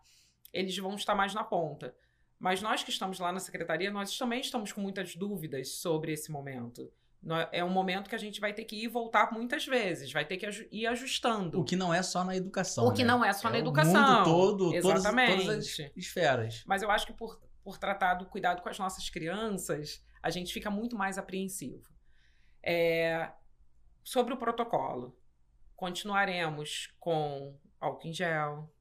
eles 0.52 0.76
vão 0.78 0.94
estar 0.94 1.14
mais 1.14 1.34
na 1.34 1.42
ponta. 1.42 1.94
Mas 2.38 2.62
nós 2.62 2.84
que 2.84 2.90
estamos 2.90 3.18
lá 3.18 3.32
na 3.32 3.40
secretaria, 3.40 3.90
nós 3.90 4.16
também 4.16 4.40
estamos 4.40 4.70
com 4.70 4.80
muitas 4.80 5.16
dúvidas 5.16 5.70
sobre 5.72 6.12
esse 6.12 6.30
momento. 6.30 6.88
É 7.50 7.64
um 7.64 7.70
momento 7.70 8.08
que 8.08 8.14
a 8.14 8.18
gente 8.18 8.40
vai 8.40 8.52
ter 8.52 8.64
que 8.64 8.76
ir 8.76 8.84
e 8.84 8.88
voltar 8.88 9.32
muitas 9.32 9.66
vezes, 9.66 10.12
vai 10.12 10.24
ter 10.24 10.36
que 10.36 10.46
ir 10.70 10.86
ajustando. 10.86 11.60
O 11.60 11.64
que 11.64 11.74
não 11.74 11.92
é 11.92 12.00
só 12.00 12.22
na 12.22 12.36
educação. 12.36 12.86
O 12.86 12.92
que 12.92 13.02
né? 13.02 13.08
não 13.08 13.24
é 13.24 13.32
só 13.32 13.48
é 13.48 13.52
na 13.52 13.58
educação. 13.58 14.04
O 14.04 14.18
mundo 14.18 14.24
todo, 14.24 14.72
Exatamente. 14.74 15.44
Todas, 15.44 15.46
todas 15.46 15.80
as 15.80 15.96
esferas. 15.96 16.62
Mas 16.64 16.82
eu 16.82 16.90
acho 16.92 17.06
que 17.06 17.12
por 17.12 17.40
por 17.68 17.76
tratar 17.76 18.14
do 18.14 18.24
cuidado 18.24 18.62
com 18.62 18.68
as 18.70 18.78
nossas 18.78 19.10
crianças, 19.10 20.02
a 20.22 20.30
gente 20.30 20.54
fica 20.54 20.70
muito 20.70 20.96
mais 20.96 21.18
apreensivo. 21.18 21.86
É, 22.62 23.30
sobre 24.08 24.32
o 24.32 24.38
protocolo, 24.38 25.14
continuaremos 25.76 26.94
com 26.98 27.54
álcool 27.78 28.08
em 28.08 28.12
gel, 28.14 28.72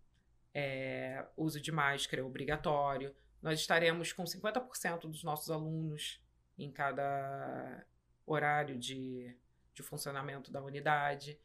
é, 0.54 1.26
uso 1.36 1.60
de 1.60 1.70
máscara 1.70 2.26
obrigatório. 2.26 3.14
Nós 3.42 3.60
estaremos 3.60 4.14
com 4.14 4.24
50% 4.24 5.02
dos 5.02 5.26
nossos 5.26 5.52
alunos 5.52 6.24
em 6.58 6.72
cada 6.72 7.86
horário 8.26 8.80
de, 8.80 9.36
de 9.74 9.84
funcionamento 9.84 10.50
da 10.50 10.64
unidade. 10.64 11.38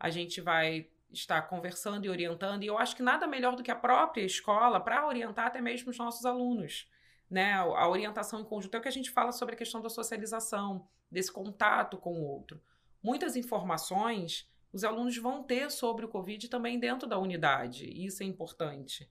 A 0.00 0.08
gente 0.08 0.40
vai 0.40 0.88
estar 1.12 1.42
conversando 1.42 2.06
e 2.06 2.08
orientando, 2.08 2.62
e 2.62 2.68
eu 2.68 2.78
acho 2.78 2.96
que 2.96 3.02
nada 3.02 3.26
melhor 3.26 3.54
do 3.54 3.62
que 3.62 3.70
a 3.70 3.76
própria 3.76 4.22
escola 4.22 4.80
para 4.80 5.06
orientar 5.06 5.48
até 5.48 5.60
mesmo 5.60 5.90
os 5.90 5.98
nossos 5.98 6.24
alunos. 6.24 6.90
Né? 7.28 7.52
A 7.52 7.86
orientação 7.86 8.40
em 8.40 8.44
conjunto 8.44 8.76
é 8.76 8.78
o 8.78 8.82
que 8.82 8.88
a 8.88 8.90
gente 8.90 9.10
fala 9.10 9.30
sobre 9.30 9.54
a 9.54 9.58
questão 9.58 9.82
da 9.82 9.90
socialização, 9.90 10.88
desse 11.10 11.30
contato 11.30 11.98
com 11.98 12.14
o 12.14 12.24
outro. 12.24 12.58
Muitas 13.02 13.36
informações 13.36 14.48
os 14.72 14.84
alunos 14.84 15.16
vão 15.16 15.42
ter 15.42 15.70
sobre 15.70 16.04
o 16.04 16.08
Covid 16.08 16.48
também 16.48 16.78
dentro 16.78 17.08
da 17.08 17.18
unidade, 17.18 17.86
e 17.86 18.04
isso 18.04 18.22
é 18.22 18.26
importante. 18.26 19.10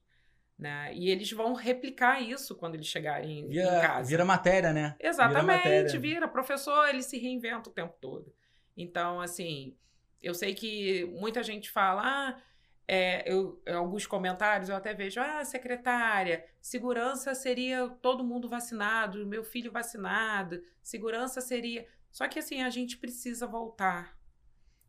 Né? 0.58 0.94
E 0.94 1.10
eles 1.10 1.30
vão 1.32 1.52
replicar 1.52 2.20
isso 2.20 2.54
quando 2.54 2.76
eles 2.76 2.86
chegarem 2.86 3.46
vira, 3.48 3.78
em 3.78 3.80
casa. 3.80 4.08
Vira 4.08 4.24
matéria, 4.24 4.72
né? 4.72 4.96
Exatamente, 4.98 5.42
vira, 5.42 5.56
matéria. 5.56 6.00
vira. 6.00 6.28
Professor, 6.28 6.88
ele 6.88 7.02
se 7.02 7.18
reinventa 7.18 7.68
o 7.68 7.72
tempo 7.72 7.94
todo. 8.00 8.32
Então, 8.74 9.20
assim, 9.20 9.76
eu 10.22 10.34
sei 10.34 10.54
que 10.54 11.04
muita 11.06 11.42
gente 11.42 11.70
fala, 11.70 12.02
ah, 12.04 12.40
é, 12.88 13.30
eu, 13.30 13.60
alguns 13.66 14.06
comentários 14.06 14.68
eu 14.68 14.76
até 14.76 14.94
vejo, 14.94 15.20
ah, 15.20 15.44
secretária, 15.44 16.44
segurança 16.60 17.34
seria 17.34 17.88
todo 18.00 18.24
mundo 18.24 18.48
vacinado, 18.48 19.26
meu 19.26 19.42
filho 19.42 19.72
vacinado, 19.72 20.62
segurança 20.82 21.40
seria. 21.40 21.86
Só 22.16 22.26
que 22.26 22.38
assim, 22.38 22.62
a 22.62 22.70
gente 22.70 22.96
precisa 22.96 23.46
voltar. 23.46 24.18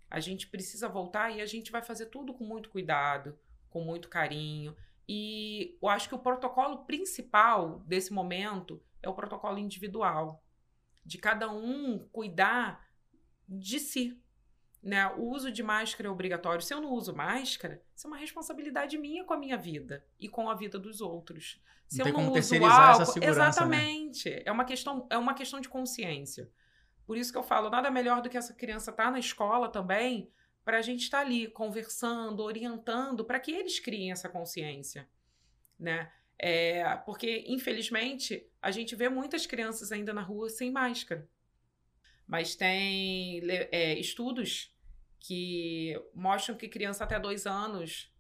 A 0.10 0.17
gente 0.17 0.48
precisa 0.48 0.88
voltar 0.88 1.29
e 1.29 1.41
a 1.41 1.46
gente 1.46 1.74
vai 1.74 1.81
fazer 1.81 2.05
tudo 2.05 2.34
com 2.34 2.46
muito 2.46 2.69
cuidado, 2.69 3.38
com 3.69 3.84
muito 3.84 4.07
carinho. 4.07 4.74
E 5.05 5.77
eu 5.81 5.89
acho 5.89 6.07
que 6.07 6.15
o 6.15 6.19
protocolo 6.19 6.86
principal 6.86 7.79
desse 7.79 8.13
momento 8.13 8.81
é 9.03 9.10
o 9.10 9.13
protocolo 9.13 9.57
individual, 9.57 10.41
de 11.03 11.17
cada 11.17 11.51
um 11.51 12.00
cuidar 12.13 12.88
de 13.46 13.77
si. 13.77 14.17
Né? 14.81 15.05
O 15.17 15.24
uso 15.24 15.51
de 15.51 15.62
máscara 15.62 16.07
é 16.07 16.10
obrigatório. 16.10 16.63
Se 16.63 16.74
eu 16.74 16.79
não 16.79 16.93
uso 16.93 17.13
máscara, 17.13 17.84
isso 17.93 18.07
é 18.07 18.10
uma 18.10 18.17
responsabilidade 18.17 18.98
minha 18.98 19.25
com 19.25 19.34
a 19.34 19.38
minha 19.38 19.57
vida 19.57 20.01
e 20.17 20.29
com 20.29 20.50
a 20.50 20.55
vida 20.55 20.79
dos 20.79 21.01
outros. 21.01 21.62
Se 21.89 21.98
não 21.98 22.07
eu 22.07 22.15
tem 22.15 22.24
não 22.24 22.31
uso 22.31 22.55
álcool, 22.63 23.19
né? 23.19 23.27
exatamente. 23.27 24.29
Né? 24.29 24.43
É 24.46 24.51
uma 24.51 24.63
questão, 24.63 25.05
é 25.10 25.17
uma 25.17 25.34
questão 25.34 25.60
de 25.60 25.67
consciência. 25.67 26.50
Por 27.08 27.18
isso 27.18 27.32
que 27.32 27.38
eu 27.38 27.44
falo, 27.44 27.70
nada 27.70 27.90
melhor 27.90 28.22
do 28.22 28.30
que 28.30 28.38
essa 28.38 28.54
criança 28.54 28.92
estar 28.92 29.06
tá 29.06 29.12
na 29.12 29.18
escola 29.18 29.70
também, 29.70 30.30
para 30.66 30.78
a 30.78 30.82
gente 30.82 31.04
estar 31.04 31.20
tá 31.20 31.26
ali 31.26 31.48
conversando, 31.48 32.44
orientando, 32.44 33.24
para 33.24 33.40
que 33.40 33.50
eles 33.50 33.80
criem 33.80 34.12
essa 34.12 34.28
consciência, 34.28 35.08
né? 35.80 36.12
É, 36.38 36.98
porque, 36.98 37.46
infelizmente, 37.48 38.46
a 38.62 38.70
gente 38.70 38.94
vê 38.94 39.08
muitas 39.08 39.48
crianças 39.48 39.94
ainda 39.94 40.14
na 40.14 40.22
rua 40.22 40.50
sem 40.50 40.70
máscara. 40.70 41.28
Mas 42.28 42.56
tem 42.56 43.42
é, 43.50 43.98
estudos 43.98 44.76
que 45.20 46.00
mostram 46.14 46.58
que 46.58 46.68
criança 46.68 47.06
até 47.06 47.18
dois 47.18 47.48
anos 47.48 48.14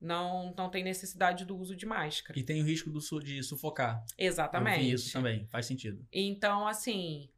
não, 0.00 0.54
não 0.56 0.70
tem 0.70 0.82
necessidade 0.82 1.44
do 1.44 1.56
uso 1.56 1.76
de 1.76 1.84
máscara. 1.84 2.38
E 2.38 2.42
tem 2.42 2.62
o 2.62 2.64
risco 2.64 2.90
do, 2.90 3.00
de 3.20 3.42
sufocar. 3.42 4.02
Exatamente. 4.16 4.78
Eu 4.78 4.84
vi 4.84 4.92
isso 4.92 5.12
também, 5.12 5.46
faz 5.48 5.66
sentido. 5.66 6.06
Então, 6.10 6.66
assim, 6.66 7.28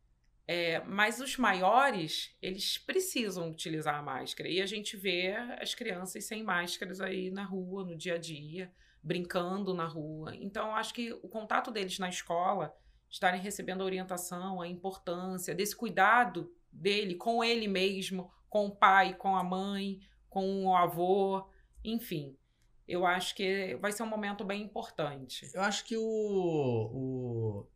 é, 0.51 0.83
mas 0.85 1.21
os 1.21 1.37
maiores, 1.37 2.35
eles 2.41 2.79
precisam 2.79 3.51
utilizar 3.51 3.97
a 3.97 4.03
máscara. 4.03 4.49
E 4.49 4.63
a 4.63 4.67
gente 4.67 4.97
vê 4.97 5.35
as 5.61 5.75
crianças 5.75 6.25
sem 6.25 6.43
máscaras 6.43 7.03
aí 7.03 7.31
na 7.31 7.45
rua, 7.45 7.85
no 7.85 7.95
dia 7.95 8.15
a 8.15 8.19
dia, 8.19 8.73
brincando 9.03 9.75
na 9.75 9.87
rua. 9.87 10.35
Então, 10.35 10.75
acho 10.75 10.95
que 10.95 11.13
o 11.13 11.29
contato 11.29 11.71
deles 11.71 11.99
na 11.99 12.09
escola, 12.09 12.75
estarem 13.11 13.43
recebendo 13.43 13.83
a 13.83 13.85
orientação, 13.85 14.63
a 14.63 14.67
importância 14.67 15.55
desse 15.55 15.77
cuidado 15.77 16.51
dele 16.73 17.15
com 17.15 17.45
ele 17.45 17.69
mesmo, 17.69 18.33
com 18.49 18.69
o 18.69 18.75
pai, 18.75 19.13
com 19.13 19.37
a 19.37 19.45
mãe, 19.45 20.01
com 20.31 20.65
o 20.65 20.75
avô, 20.75 21.47
enfim. 21.85 22.35
Eu 22.87 23.05
acho 23.05 23.35
que 23.35 23.77
vai 23.83 23.93
ser 23.93 24.03
um 24.03 24.07
momento 24.07 24.45
bem 24.45 24.63
importante. 24.63 25.51
Eu 25.53 25.61
acho 25.61 25.85
que 25.85 25.95
o, 25.95 26.03
o 26.03 27.67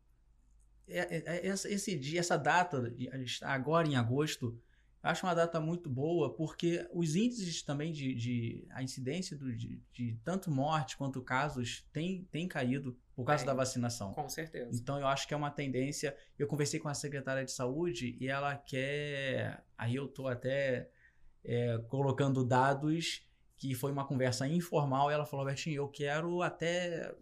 esse 0.87 1.99
dia, 1.99 2.21
essa 2.21 2.37
data, 2.37 2.93
agora 3.43 3.87
em 3.87 3.97
agosto, 3.97 4.59
acho 5.03 5.27
uma 5.27 5.35
data 5.35 5.61
muito 5.61 5.91
boa, 5.91 6.35
porque 6.35 6.89
os 6.93 7.17
índices 7.17 7.63
também 7.63 7.93
de, 7.93 8.15
de 8.15 8.67
a 8.71 8.83
incidência 8.83 9.37
do, 9.37 9.55
de, 9.55 9.81
de, 9.93 10.19
tanto 10.25 10.51
morte 10.51 10.97
quanto 10.97 11.21
casos 11.23 11.85
tem, 11.93 12.25
tem 12.31 12.47
caído 12.47 12.97
por 13.15 13.25
causa 13.25 13.43
é, 13.43 13.47
da 13.47 13.55
vacinação. 13.55 14.13
Com 14.13 14.29
certeza. 14.29 14.71
Então 14.81 14.99
eu 14.99 15.07
acho 15.07 15.27
que 15.27 15.35
é 15.35 15.37
uma 15.37 15.51
tendência. 15.51 16.17
Eu 16.39 16.47
conversei 16.47 16.79
com 16.79 16.89
a 16.89 16.95
secretária 16.95 17.45
de 17.45 17.53
saúde 17.53 18.17
e 18.21 18.29
ela 18.29 18.57
quer. 18.57 19.65
Aí 19.77 19.97
eu 19.97 20.07
estou 20.07 20.29
até 20.29 20.89
é, 21.45 21.79
colocando 21.89 22.45
dados 22.45 23.27
que 23.57 23.75
foi 23.75 23.93
uma 23.93 24.07
conversa 24.07 24.47
informal. 24.47 25.11
E 25.11 25.15
ela 25.15 25.27
falou, 25.27 25.47
Bertinho, 25.47 25.77
eu 25.77 25.89
quero 25.89 26.43
até 26.43 27.15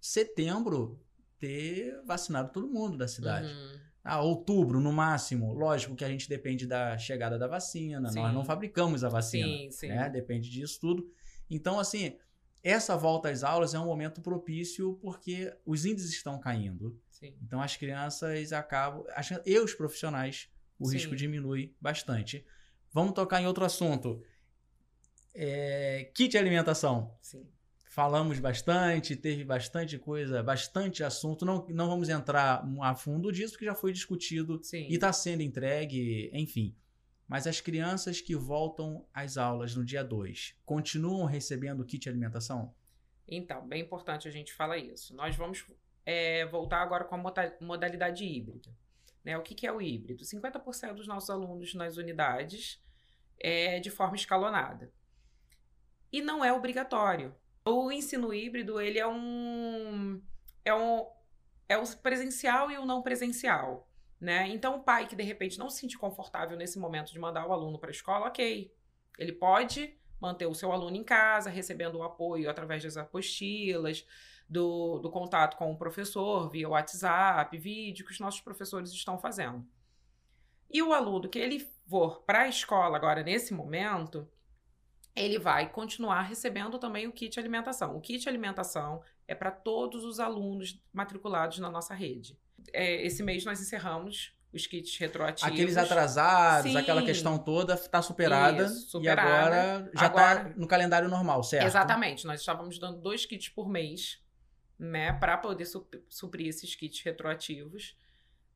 setembro 0.00 1.00
ter 1.38 2.00
vacinado 2.04 2.52
todo 2.52 2.68
mundo 2.68 2.96
da 2.96 3.08
cidade. 3.08 3.52
Uhum. 3.52 3.80
Ah, 4.02 4.20
outubro, 4.22 4.80
no 4.80 4.92
máximo. 4.92 5.52
Lógico 5.52 5.94
que 5.94 6.04
a 6.04 6.08
gente 6.08 6.28
depende 6.28 6.66
da 6.66 6.96
chegada 6.96 7.38
da 7.38 7.46
vacina. 7.46 8.10
Sim. 8.10 8.20
Nós 8.20 8.32
não 8.32 8.44
fabricamos 8.44 9.04
a 9.04 9.08
vacina. 9.08 9.46
Sim, 9.46 9.70
sim. 9.70 9.88
Né? 9.88 10.08
Depende 10.08 10.48
disso 10.48 10.80
tudo. 10.80 11.10
Então, 11.50 11.78
assim, 11.78 12.16
essa 12.62 12.96
volta 12.96 13.28
às 13.28 13.44
aulas 13.44 13.74
é 13.74 13.78
um 13.78 13.84
momento 13.84 14.20
propício 14.20 14.98
porque 15.02 15.54
os 15.64 15.84
índices 15.84 16.12
estão 16.12 16.38
caindo. 16.40 16.98
Sim. 17.10 17.34
Então, 17.42 17.60
as 17.60 17.76
crianças 17.76 18.52
acabam. 18.52 19.04
E 19.44 19.58
os 19.58 19.74
profissionais, 19.74 20.48
o 20.78 20.88
risco 20.88 21.14
diminui 21.14 21.74
bastante. 21.80 22.46
Vamos 22.92 23.12
tocar 23.12 23.42
em 23.42 23.46
outro 23.46 23.64
assunto. 23.64 24.22
É, 25.34 26.10
kit 26.14 26.36
alimentação. 26.38 27.14
Sim 27.20 27.46
falamos 27.98 28.38
bastante, 28.38 29.16
teve 29.16 29.42
bastante 29.42 29.98
coisa, 29.98 30.40
bastante 30.40 31.02
assunto. 31.02 31.44
Não, 31.44 31.66
não 31.66 31.88
vamos 31.88 32.08
entrar 32.08 32.64
a 32.80 32.94
fundo 32.94 33.32
disso, 33.32 33.54
porque 33.54 33.64
já 33.64 33.74
foi 33.74 33.92
discutido 33.92 34.62
Sim. 34.62 34.86
e 34.88 34.94
está 34.94 35.12
sendo 35.12 35.42
entregue, 35.42 36.30
enfim. 36.32 36.76
Mas 37.26 37.44
as 37.48 37.60
crianças 37.60 38.20
que 38.20 38.36
voltam 38.36 39.04
às 39.12 39.36
aulas 39.36 39.74
no 39.74 39.84
dia 39.84 40.04
2 40.04 40.54
continuam 40.64 41.26
recebendo 41.26 41.84
kit 41.84 42.04
de 42.04 42.08
alimentação? 42.08 42.72
Então, 43.26 43.66
bem 43.66 43.82
importante 43.82 44.28
a 44.28 44.30
gente 44.30 44.54
falar 44.54 44.78
isso. 44.78 45.12
Nós 45.16 45.34
vamos 45.34 45.66
é, 46.06 46.46
voltar 46.46 46.82
agora 46.82 47.02
com 47.02 47.16
a 47.16 47.32
modalidade 47.60 48.24
híbrida. 48.24 48.70
Né? 49.24 49.36
O 49.36 49.42
que, 49.42 49.56
que 49.56 49.66
é 49.66 49.72
o 49.72 49.82
híbrido? 49.82 50.22
50% 50.22 50.94
dos 50.94 51.08
nossos 51.08 51.30
alunos 51.30 51.74
nas 51.74 51.96
unidades 51.96 52.80
é 53.40 53.80
de 53.80 53.90
forma 53.90 54.14
escalonada. 54.14 54.92
E 56.12 56.22
não 56.22 56.44
é 56.44 56.52
obrigatório. 56.52 57.34
O 57.68 57.92
ensino 57.92 58.32
híbrido, 58.32 58.80
ele 58.80 58.98
é 58.98 59.06
um 59.06 60.22
é 60.64 60.74
um 60.74 61.06
é 61.68 61.76
o 61.76 61.86
presencial 61.98 62.70
e 62.70 62.78
o 62.78 62.86
não 62.86 63.02
presencial, 63.02 63.90
né? 64.20 64.48
Então 64.48 64.76
o 64.76 64.82
pai 64.82 65.06
que 65.06 65.14
de 65.14 65.22
repente 65.22 65.58
não 65.58 65.68
se 65.68 65.80
sente 65.80 65.98
confortável 65.98 66.56
nesse 66.56 66.78
momento 66.78 67.12
de 67.12 67.18
mandar 67.18 67.46
o 67.46 67.52
aluno 67.52 67.78
para 67.78 67.90
a 67.90 67.92
escola, 67.92 68.26
OK. 68.28 68.72
Ele 69.18 69.32
pode 69.32 69.94
manter 70.20 70.46
o 70.46 70.54
seu 70.54 70.72
aluno 70.72 70.96
em 70.96 71.04
casa, 71.04 71.50
recebendo 71.50 71.96
o 71.96 72.02
apoio 72.02 72.50
através 72.50 72.82
das 72.82 72.96
apostilas, 72.96 74.06
do, 74.48 74.98
do 74.98 75.10
contato 75.10 75.56
com 75.56 75.70
o 75.70 75.76
professor 75.76 76.48
via 76.48 76.68
WhatsApp, 76.68 77.56
vídeo 77.58 78.04
que 78.06 78.12
os 78.12 78.20
nossos 78.20 78.40
professores 78.40 78.90
estão 78.90 79.18
fazendo. 79.18 79.66
E 80.70 80.82
o 80.82 80.92
aluno 80.92 81.28
que 81.28 81.38
ele 81.38 81.60
for 81.88 82.22
para 82.22 82.40
a 82.40 82.48
escola 82.48 82.96
agora 82.96 83.22
nesse 83.22 83.54
momento, 83.54 84.28
ele 85.14 85.38
vai 85.38 85.68
continuar 85.68 86.22
recebendo 86.22 86.78
também 86.78 87.06
o 87.06 87.12
kit 87.12 87.38
alimentação. 87.38 87.96
O 87.96 88.00
kit 88.00 88.28
alimentação 88.28 89.02
é 89.26 89.34
para 89.34 89.50
todos 89.50 90.04
os 90.04 90.20
alunos 90.20 90.80
matriculados 90.92 91.58
na 91.58 91.70
nossa 91.70 91.94
rede. 91.94 92.38
É, 92.72 93.04
esse 93.04 93.22
mês 93.22 93.44
nós 93.44 93.60
encerramos 93.60 94.34
os 94.52 94.66
kits 94.66 94.96
retroativos. 94.96 95.52
Aqueles 95.52 95.76
atrasados, 95.76 96.72
Sim. 96.72 96.78
aquela 96.78 97.02
questão 97.02 97.38
toda 97.38 97.74
está 97.74 98.00
superada, 98.00 98.64
Isso, 98.64 98.90
superada. 98.90 99.20
E 99.20 99.28
agora 99.28 99.90
já 99.94 100.06
está 100.06 100.52
no 100.56 100.66
calendário 100.66 101.08
normal, 101.08 101.42
certo? 101.42 101.66
Exatamente. 101.66 102.26
Nós 102.26 102.40
estávamos 102.40 102.78
dando 102.78 103.00
dois 103.00 103.26
kits 103.26 103.48
por 103.48 103.68
mês, 103.68 104.22
né, 104.78 105.12
para 105.12 105.36
poder 105.36 105.66
suprir 106.08 106.48
esses 106.48 106.74
kits 106.74 107.02
retroativos. 107.02 107.96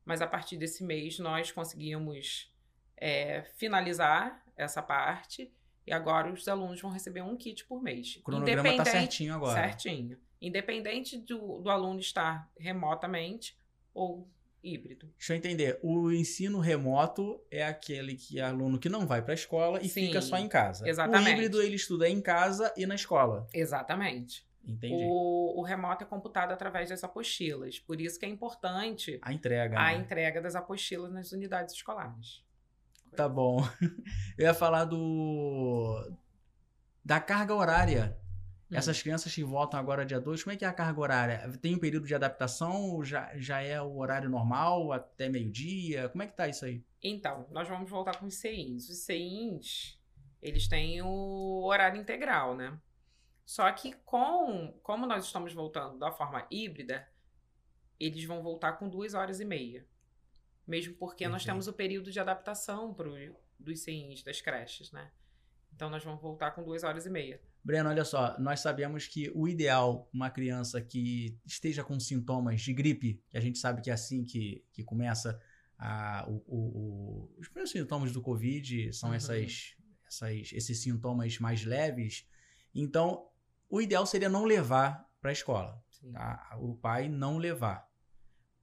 Mas 0.05 0.21
a 0.21 0.27
partir 0.27 0.57
desse 0.57 0.83
mês 0.83 1.19
nós 1.19 1.51
conseguimos 1.51 2.51
é, 2.97 3.43
finalizar 3.55 4.43
essa 4.55 4.81
parte 4.81 5.51
e 5.85 5.91
agora 5.91 6.31
os 6.31 6.47
alunos 6.47 6.79
vão 6.81 6.91
receber 6.91 7.21
um 7.21 7.35
kit 7.35 7.65
por 7.65 7.81
mês. 7.81 8.17
O 8.17 8.23
cronograma 8.23 8.69
está 8.69 8.85
certinho 8.85 9.33
agora. 9.33 9.61
Certinho. 9.61 10.17
independente 10.41 11.17
do, 11.17 11.59
do 11.59 11.69
aluno 11.69 11.99
estar 11.99 12.49
remotamente 12.57 13.57
ou 13.93 14.29
híbrido. 14.63 15.07
Deixa 15.17 15.33
eu 15.33 15.37
entender. 15.37 15.79
O 15.83 16.11
ensino 16.11 16.59
remoto 16.59 17.41
é 17.51 17.63
aquele 17.65 18.15
que 18.15 18.39
é 18.39 18.43
aluno 18.43 18.79
que 18.79 18.87
não 18.87 19.05
vai 19.05 19.21
para 19.21 19.33
a 19.33 19.35
escola 19.35 19.81
e 19.81 19.89
Sim, 19.89 20.07
fica 20.07 20.21
só 20.21 20.37
em 20.37 20.47
casa. 20.47 20.87
exatamente. 20.87 21.29
O 21.29 21.33
híbrido 21.33 21.61
ele 21.61 21.75
estuda 21.75 22.07
em 22.09 22.21
casa 22.21 22.73
e 22.77 22.85
na 22.85 22.95
escola. 22.95 23.45
Exatamente. 23.53 24.47
Entendi. 24.65 25.03
O, 25.05 25.59
o 25.59 25.63
remoto 25.63 26.05
é 26.05 26.07
computado 26.07 26.51
através 26.53 26.87
das 26.89 27.03
apostilas. 27.03 27.77
Por 27.79 27.99
isso 27.99 28.17
que 28.17 28.25
é 28.25 28.29
importante 28.29 29.19
A 29.21 29.33
entrega. 29.33 29.77
a 29.77 29.91
né? 29.91 29.97
entrega 29.97 30.41
das 30.41 30.55
apostilas 30.55 31.11
nas 31.11 31.33
unidades 31.33 31.75
escolares. 31.75 32.41
Tá 33.15 33.29
bom. 33.29 33.61
Eu 34.37 34.47
ia 34.47 34.53
falar 34.53 34.85
do. 34.85 36.11
da 37.03 37.19
carga 37.19 37.53
horária. 37.53 38.17
Hum. 38.71 38.75
Essas 38.75 39.01
crianças 39.01 39.33
que 39.33 39.43
voltam 39.43 39.79
agora 39.79 40.05
dia 40.05 40.19
2, 40.19 40.43
como 40.43 40.53
é 40.53 40.57
que 40.57 40.65
é 40.65 40.67
a 40.67 40.73
carga 40.73 40.99
horária? 40.99 41.57
Tem 41.61 41.75
um 41.75 41.79
período 41.79 42.07
de 42.07 42.15
adaptação? 42.15 43.03
Já, 43.03 43.31
já 43.35 43.61
é 43.61 43.81
o 43.81 43.97
horário 43.97 44.29
normal 44.29 44.91
até 44.91 45.29
meio-dia? 45.29 46.09
Como 46.09 46.23
é 46.23 46.27
que 46.27 46.35
tá 46.35 46.47
isso 46.47 46.65
aí? 46.65 46.83
Então, 47.01 47.45
nós 47.51 47.67
vamos 47.67 47.89
voltar 47.89 48.17
com 48.17 48.25
os 48.25 48.35
CEINs. 48.35 48.89
Os 48.89 48.99
CEINs, 48.99 49.99
eles 50.41 50.67
têm 50.67 51.01
o 51.01 51.63
horário 51.65 51.99
integral, 51.99 52.55
né? 52.55 52.79
Só 53.45 53.69
que 53.71 53.93
com, 54.05 54.73
como 54.81 55.05
nós 55.05 55.25
estamos 55.25 55.53
voltando 55.53 55.99
da 55.99 56.11
forma 56.11 56.47
híbrida, 56.49 57.07
eles 57.99 58.23
vão 58.25 58.41
voltar 58.41 58.73
com 58.73 58.89
duas 58.89 59.13
horas 59.13 59.39
e 59.39 59.45
meia. 59.45 59.85
Mesmo 60.67 60.93
porque 60.95 61.25
nós 61.25 61.43
Perfeito. 61.43 61.45
temos 61.53 61.67
o 61.67 61.73
período 61.73 62.11
de 62.11 62.19
adaptação 62.19 62.93
pro, 62.93 63.13
dos 63.59 63.81
CEINs, 63.81 64.23
das 64.23 64.39
creches, 64.41 64.91
né? 64.91 65.11
Então 65.75 65.89
nós 65.89 66.03
vamos 66.03 66.21
voltar 66.21 66.51
com 66.51 66.63
duas 66.63 66.83
horas 66.83 67.05
e 67.05 67.09
meia. 67.09 67.41
Breno, 67.63 67.89
olha 67.89 68.05
só, 68.05 68.37
nós 68.39 68.59
sabemos 68.59 69.07
que 69.07 69.31
o 69.33 69.47
ideal, 69.47 70.07
uma 70.13 70.29
criança 70.29 70.81
que 70.81 71.37
esteja 71.45 71.83
com 71.83 71.99
sintomas 71.99 72.61
de 72.61 72.73
gripe, 72.73 73.23
que 73.29 73.37
a 73.37 73.41
gente 73.41 73.57
sabe 73.57 73.81
que 73.81 73.89
é 73.89 73.93
assim 73.93 74.23
que, 74.23 74.63
que 74.71 74.83
começa 74.83 75.41
a, 75.77 76.25
o, 76.27 76.43
o- 76.45 76.77
o- 77.27 77.35
os 77.39 77.47
primeiros 77.47 77.71
sintomas 77.71 78.11
do 78.11 78.21
Covid, 78.21 78.93
são 78.93 79.09
Uhum. 79.09 79.15
essas, 79.15 79.75
essas, 80.07 80.51
esses 80.53 80.81
sintomas 80.81 81.39
mais 81.39 81.63
leves. 81.65 82.27
Então, 82.75 83.27
o 83.69 83.81
ideal 83.81 84.05
seria 84.05 84.29
não 84.29 84.45
levar 84.45 85.09
para 85.19 85.31
a 85.31 85.33
escola, 85.33 85.81
tá? 86.11 86.57
O 86.61 86.75
pai 86.75 87.07
não 87.09 87.37
levar. 87.37 87.89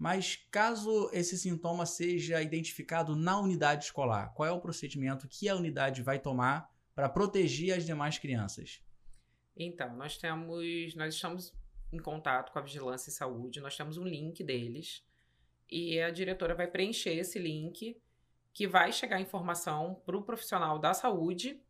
Mas 0.01 0.37
caso 0.51 1.11
esse 1.13 1.37
sintoma 1.37 1.85
seja 1.85 2.41
identificado 2.41 3.15
na 3.15 3.39
unidade 3.39 3.85
escolar, 3.85 4.33
qual 4.33 4.49
é 4.49 4.51
o 4.51 4.59
procedimento 4.59 5.29
que 5.29 5.47
a 5.47 5.55
unidade 5.55 6.01
vai 6.03 6.19
tomar 6.19 6.73
para 6.95 7.07
proteger 7.07 7.77
as 7.77 7.85
demais 7.85 8.17
crianças? 8.17 8.83
Então, 9.55 9.95
nós 9.95 10.17
temos, 10.17 10.95
nós 10.95 11.15
estamos 11.15 11.53
em 11.93 11.99
contato 11.99 12.51
com 12.51 12.59
a 12.59 12.63
Vigilância 12.63 13.11
e 13.11 13.13
Saúde, 13.13 13.61
nós 13.61 13.77
temos 13.77 13.99
um 13.99 14.05
link 14.05 14.43
deles 14.43 15.05
e 15.71 16.01
a 16.01 16.11
diretora 16.11 16.55
vai 16.55 16.67
preencher 16.67 17.13
esse 17.13 17.39
link 17.39 18.01
que 18.55 18.67
vai 18.67 18.93
chegar 18.93 19.21
informação 19.21 20.01
para 20.07 20.17
o 20.17 20.23
profissional 20.23 20.79
da 20.79 20.95
saúde 20.95 21.63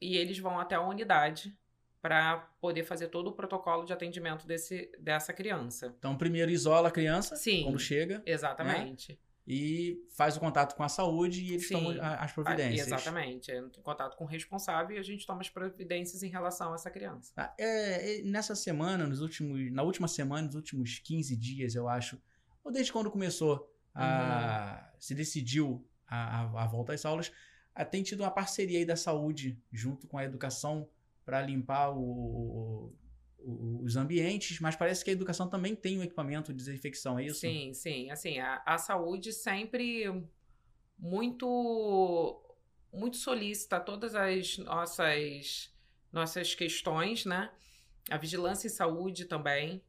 e 0.00 0.16
eles 0.16 0.38
vão 0.38 0.56
até 0.60 0.76
a 0.76 0.86
unidade 0.86 1.58
para 2.02 2.36
poder 2.60 2.82
fazer 2.82 3.06
todo 3.08 3.28
o 3.28 3.32
protocolo 3.32 3.84
de 3.84 3.92
atendimento 3.92 4.44
desse, 4.46 4.90
dessa 4.98 5.32
criança. 5.32 5.94
Então, 5.98 6.16
primeiro 6.18 6.50
isola 6.50 6.88
a 6.88 6.90
criança 6.90 7.36
Sim. 7.36 7.62
quando 7.62 7.78
chega 7.78 8.20
Exatamente. 8.26 9.18
e 9.46 10.04
faz 10.16 10.36
o 10.36 10.40
contato 10.40 10.74
com 10.74 10.82
a 10.82 10.88
saúde 10.88 11.42
e 11.44 11.50
eles 11.52 11.68
Sim. 11.68 11.74
tomam 11.74 11.90
as 11.92 12.30
Ah, 12.30 12.34
providências. 12.34 12.88
exatamente. 12.88 13.52
Entra 13.52 13.78
em 13.80 13.82
contato 13.84 14.16
com 14.16 14.24
o 14.24 14.26
responsável 14.26 14.96
e 14.96 14.98
a 14.98 15.02
gente 15.02 15.24
toma 15.24 15.40
as 15.42 15.48
providências 15.48 16.24
em 16.24 16.28
relação 16.28 16.72
a 16.72 16.74
essa 16.74 16.90
criança. 16.90 17.32
Tá? 17.36 17.54
É, 17.56 18.18
é, 18.18 18.22
nessa 18.22 18.56
semana, 18.56 19.06
nos 19.06 19.20
últimos, 19.20 19.70
na 19.72 19.84
última 19.84 20.08
semana, 20.08 20.46
nos 20.46 20.56
últimos 20.56 20.98
15 20.98 21.36
dias, 21.36 21.76
eu 21.76 21.88
acho, 21.88 22.20
ou 22.64 22.72
desde 22.72 22.92
quando 22.92 23.10
começou 23.12 23.72
a 23.94 24.90
Uhum. 24.92 24.98
se 24.98 25.14
decidiu 25.14 25.86
a, 26.08 26.40
a- 26.40 26.64
a 26.64 26.66
volta 26.66 26.92
às 26.94 27.04
aulas, 27.04 27.30
ah, 27.74 27.84
tem 27.84 28.02
tido 28.02 28.20
uma 28.24 28.30
parceria 28.30 28.78
aí 28.80 28.84
da 28.84 28.96
saúde 28.96 29.56
junto 29.72 30.08
com 30.08 30.18
a 30.18 30.24
educação 30.24 30.88
para 31.32 31.40
limpar 31.40 31.88
o- 31.96 32.92
o- 33.38 33.80
os 33.82 33.96
ambientes, 33.96 34.60
mas 34.60 34.76
parece 34.76 35.02
que 35.02 35.08
a 35.08 35.14
educação 35.14 35.48
também 35.48 35.74
tem 35.74 35.98
um 35.98 36.02
equipamento 36.02 36.52
de 36.52 36.58
desinfecção, 36.58 37.18
é 37.18 37.24
isso? 37.24 37.40
Sim, 37.40 37.72
sim. 37.72 38.10
Assim, 38.10 38.38
a, 38.38 38.62
a 38.66 38.76
saúde 38.76 39.32
sempre 39.32 40.04
muito 40.98 42.38
muito 42.92 43.16
solícita 43.16 43.80
todas 43.80 44.14
as 44.14 44.58
nossas 44.58 45.72
nossas 46.12 46.54
questões, 46.54 47.24
né? 47.24 47.50
A 48.10 48.18
vigilância 48.18 48.66
em 48.66 48.70
saúde 48.70 49.24
também, 49.24 49.82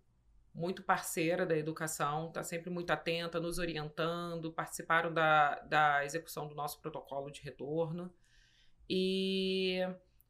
muito 0.55 0.81
parceira 0.81 1.45
da 1.45 1.57
educação, 1.57 2.29
está 2.29 2.41
sempre 2.41 2.69
muito 2.69 2.89
atenta, 2.91 3.37
nos 3.37 3.57
orientando, 3.59 4.53
participaram 4.53 5.13
da, 5.13 5.59
da 5.63 6.05
execução 6.05 6.47
do 6.47 6.55
nosso 6.55 6.79
protocolo 6.79 7.29
de 7.29 7.41
retorno. 7.41 8.09
E 8.89 9.81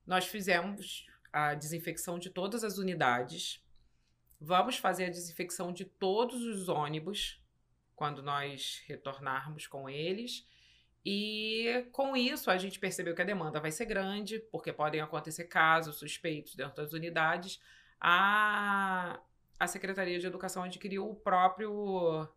nós 0.05 0.25
fizemos 0.25 1.07
a 1.31 1.53
desinfecção 1.53 2.19
de 2.19 2.29
todas 2.29 2.63
as 2.63 2.77
unidades. 2.77 3.63
Vamos 4.39 4.77
fazer 4.77 5.05
a 5.05 5.09
desinfecção 5.09 5.71
de 5.71 5.85
todos 5.85 6.43
os 6.43 6.69
ônibus 6.69 7.41
quando 7.95 8.21
nós 8.21 8.83
retornarmos 8.85 9.67
com 9.67 9.89
eles. 9.89 10.45
E 11.05 11.85
com 11.91 12.15
isso 12.15 12.49
a 12.49 12.57
gente 12.57 12.79
percebeu 12.79 13.13
que 13.13 13.21
a 13.21 13.25
demanda 13.25 13.59
vai 13.59 13.71
ser 13.71 13.85
grande, 13.85 14.39
porque 14.51 14.71
podem 14.71 15.01
acontecer 15.01 15.45
casos 15.45 15.97
suspeitos 15.97 16.55
dentro 16.55 16.75
das 16.75 16.93
unidades. 16.93 17.59
A, 17.99 19.19
a 19.59 19.67
Secretaria 19.67 20.19
de 20.19 20.27
Educação 20.27 20.63
adquiriu 20.63 21.09
o 21.09 21.15
próprio 21.15 22.27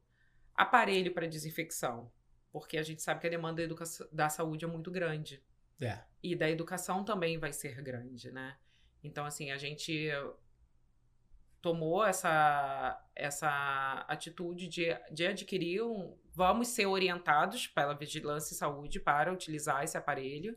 aparelho 0.55 1.13
para 1.13 1.29
desinfecção, 1.29 2.11
porque 2.51 2.79
a 2.79 2.83
gente 2.83 3.03
sabe 3.03 3.21
que 3.21 3.27
a 3.27 3.31
demanda 3.31 3.57
da, 3.57 3.63
educação, 3.63 4.09
da 4.11 4.29
saúde 4.29 4.65
é 4.65 4.69
muito 4.69 4.91
grande. 4.91 5.43
É. 5.81 5.99
E 6.23 6.35
da 6.35 6.49
educação 6.51 7.05
também 7.05 7.39
vai 7.39 7.53
ser 7.53 7.81
grande, 7.83 8.31
né? 8.31 8.57
Então, 9.03 9.25
assim, 9.25 9.51
a 9.51 9.59
gente 9.59 10.11
tomou 11.61 12.05
essa, 12.05 13.05
essa 13.15 14.05
atitude 14.09 14.69
de, 14.69 14.87
de 15.13 15.27
adquirir 15.27 15.83
um. 15.83 16.17
Vamos 16.33 16.69
ser 16.69 16.87
orientados 16.87 17.67
pela 17.67 17.95
Vigilância 17.95 18.55
e 18.55 18.57
Saúde 18.57 19.01
para 19.01 19.33
utilizar 19.33 19.83
esse 19.83 19.97
aparelho. 19.97 20.57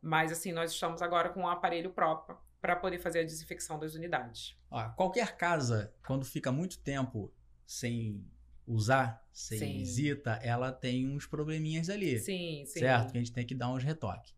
Mas, 0.00 0.32
assim, 0.32 0.52
nós 0.52 0.72
estamos 0.72 1.00
agora 1.00 1.28
com 1.30 1.40
um 1.40 1.48
aparelho 1.48 1.90
próprio 1.92 2.36
para 2.60 2.76
poder 2.76 2.98
fazer 2.98 3.20
a 3.20 3.24
desinfecção 3.24 3.78
das 3.78 3.94
unidades. 3.94 4.56
Ó, 4.70 4.88
qualquer 4.90 5.36
casa, 5.36 5.92
quando 6.06 6.24
fica 6.24 6.52
muito 6.52 6.78
tempo 6.78 7.32
sem 7.66 8.24
usar, 8.66 9.22
sem 9.32 9.58
Sim. 9.58 9.78
visita, 9.78 10.38
ela 10.42 10.70
tem 10.70 11.08
uns 11.08 11.26
probleminhas 11.26 11.88
ali. 11.88 12.18
Sim, 12.18 12.64
sim. 12.66 12.80
certo? 12.80 13.12
Que 13.12 13.18
a 13.18 13.20
gente 13.20 13.32
tem 13.32 13.46
que 13.46 13.54
dar 13.54 13.70
uns 13.70 13.82
retoques. 13.82 14.34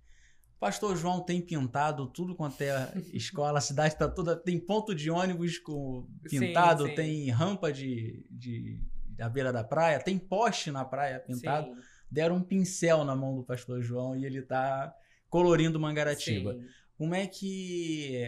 Pastor 0.58 0.96
João 0.96 1.20
tem 1.20 1.42
pintado 1.42 2.06
tudo 2.06 2.34
quanto 2.34 2.60
é 2.62 2.92
escola, 3.12 3.58
a 3.58 3.62
cidade 3.62 3.94
está 3.94 4.08
toda. 4.08 4.34
Tem 4.36 4.58
ponto 4.58 4.94
de 4.94 5.10
ônibus 5.10 5.58
com 5.58 6.08
pintado, 6.22 6.84
Sim, 6.84 6.90
sim. 6.90 6.94
tem 6.94 7.30
rampa 7.30 7.72
de, 7.72 8.26
de, 8.30 8.80
da 9.08 9.28
beira 9.28 9.52
da 9.52 9.62
praia, 9.62 10.00
tem 10.00 10.18
poste 10.18 10.70
na 10.70 10.84
praia 10.84 11.20
pintado. 11.20 11.74
Sim, 11.74 11.80
Deram 12.10 12.36
um 12.36 12.42
pincel 12.42 13.04
na 13.04 13.16
mão 13.16 13.34
do 13.34 13.42
pastor 13.42 13.82
João 13.82 14.16
e 14.16 14.24
ele 14.24 14.38
está 14.38 14.94
colorindo 15.28 15.80
Mangaratiba. 15.80 16.56
Como 16.96 17.14
é 17.14 17.26
que 17.26 18.22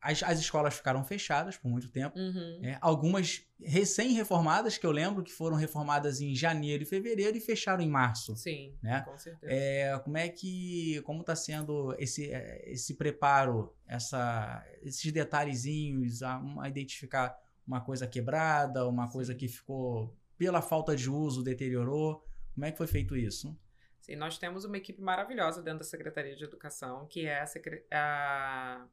as, 0.00 0.22
as 0.22 0.38
escolas 0.38 0.74
ficaram 0.74 1.04
fechadas 1.04 1.56
por 1.56 1.68
muito 1.68 1.88
tempo? 1.88 2.18
Uhum. 2.18 2.60
É, 2.62 2.78
algumas 2.80 3.46
recém-reformadas, 3.60 4.78
que 4.78 4.86
eu 4.86 4.92
lembro 4.92 5.24
que 5.24 5.32
foram 5.32 5.56
reformadas 5.56 6.20
em 6.20 6.34
janeiro 6.34 6.84
e 6.84 6.86
fevereiro 6.86 7.36
e 7.36 7.40
fecharam 7.40 7.82
em 7.82 7.88
março. 7.88 8.36
Sim, 8.36 8.76
Né? 8.82 9.00
com 9.02 9.18
certeza. 9.18 9.52
É, 9.52 9.98
como 9.98 10.16
é 10.16 10.28
que 10.28 11.00
como 11.02 11.20
está 11.22 11.34
sendo 11.34 11.94
esse, 11.98 12.30
é, 12.30 12.70
esse 12.70 12.94
preparo, 12.94 13.74
essa, 13.86 14.64
esses 14.82 15.10
detalhezinhos, 15.12 16.22
a, 16.22 16.40
a 16.60 16.68
identificar 16.68 17.36
uma 17.66 17.80
coisa 17.80 18.06
quebrada, 18.06 18.86
uma 18.86 19.10
coisa 19.10 19.34
que 19.34 19.48
ficou 19.48 20.16
pela 20.36 20.62
falta 20.62 20.94
de 20.94 21.10
uso 21.10 21.42
deteriorou? 21.42 22.24
Como 22.54 22.64
é 22.64 22.70
que 22.70 22.78
foi 22.78 22.86
feito 22.86 23.16
isso? 23.16 23.56
Sim, 24.00 24.16
nós 24.16 24.38
temos 24.38 24.64
uma 24.64 24.78
equipe 24.78 25.02
maravilhosa 25.02 25.62
dentro 25.62 25.80
da 25.80 25.84
Secretaria 25.84 26.34
de 26.34 26.42
Educação, 26.42 27.06
que 27.06 27.26
é 27.26 27.40
a, 27.40 27.46
a, 27.92 28.86